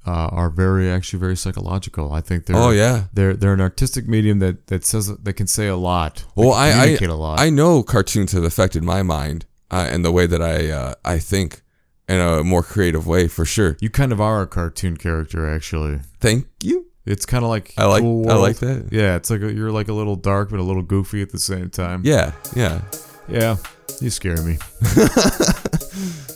[0.06, 2.12] uh, are very actually very psychological.
[2.12, 3.04] I think they're Oh yeah.
[3.12, 6.24] they're they're an artistic medium that that says that can say a lot.
[6.36, 7.40] Well, I I, lot.
[7.40, 11.18] I know cartoons have affected my mind uh, and the way that I uh, I
[11.18, 11.62] think
[12.08, 13.76] in a more creative way for sure.
[13.80, 16.00] you kind of are a cartoon character, actually.
[16.20, 16.86] Thank you.
[17.06, 18.88] It's kind of like I like Cool I like that.
[18.90, 21.38] Yeah, it's like a, you're like a little dark but a little goofy at the
[21.38, 22.02] same time.
[22.04, 22.82] Yeah, yeah.
[23.28, 23.56] yeah.
[24.00, 24.58] You scare me.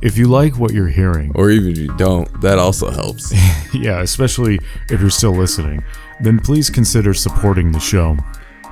[0.00, 3.32] if you like what you're hearing, Or even if you don't, that also helps.
[3.74, 4.58] yeah, especially
[4.90, 5.82] if you're still listening,
[6.20, 8.16] then please consider supporting the show.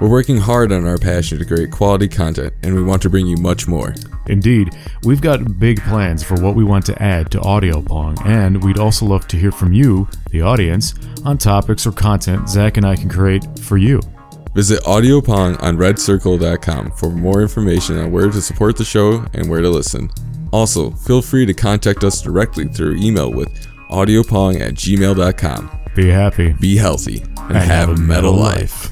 [0.01, 3.27] We're working hard on our passion to create quality content, and we want to bring
[3.27, 3.95] you much more.
[4.27, 8.62] Indeed, we've got big plans for what we want to add to Audio Pong, and
[8.62, 12.85] we'd also love to hear from you, the audience, on topics or content Zach and
[12.85, 14.01] I can create for you.
[14.55, 19.61] Visit AudioPong on redcircle.com for more information on where to support the show and where
[19.61, 20.11] to listen.
[20.57, 23.52] Also, feel free to contact us directly through email with
[23.90, 25.70] audiopong at gmail.com.
[25.94, 26.54] Be happy.
[26.54, 28.90] Be healthy and, have, a metal life.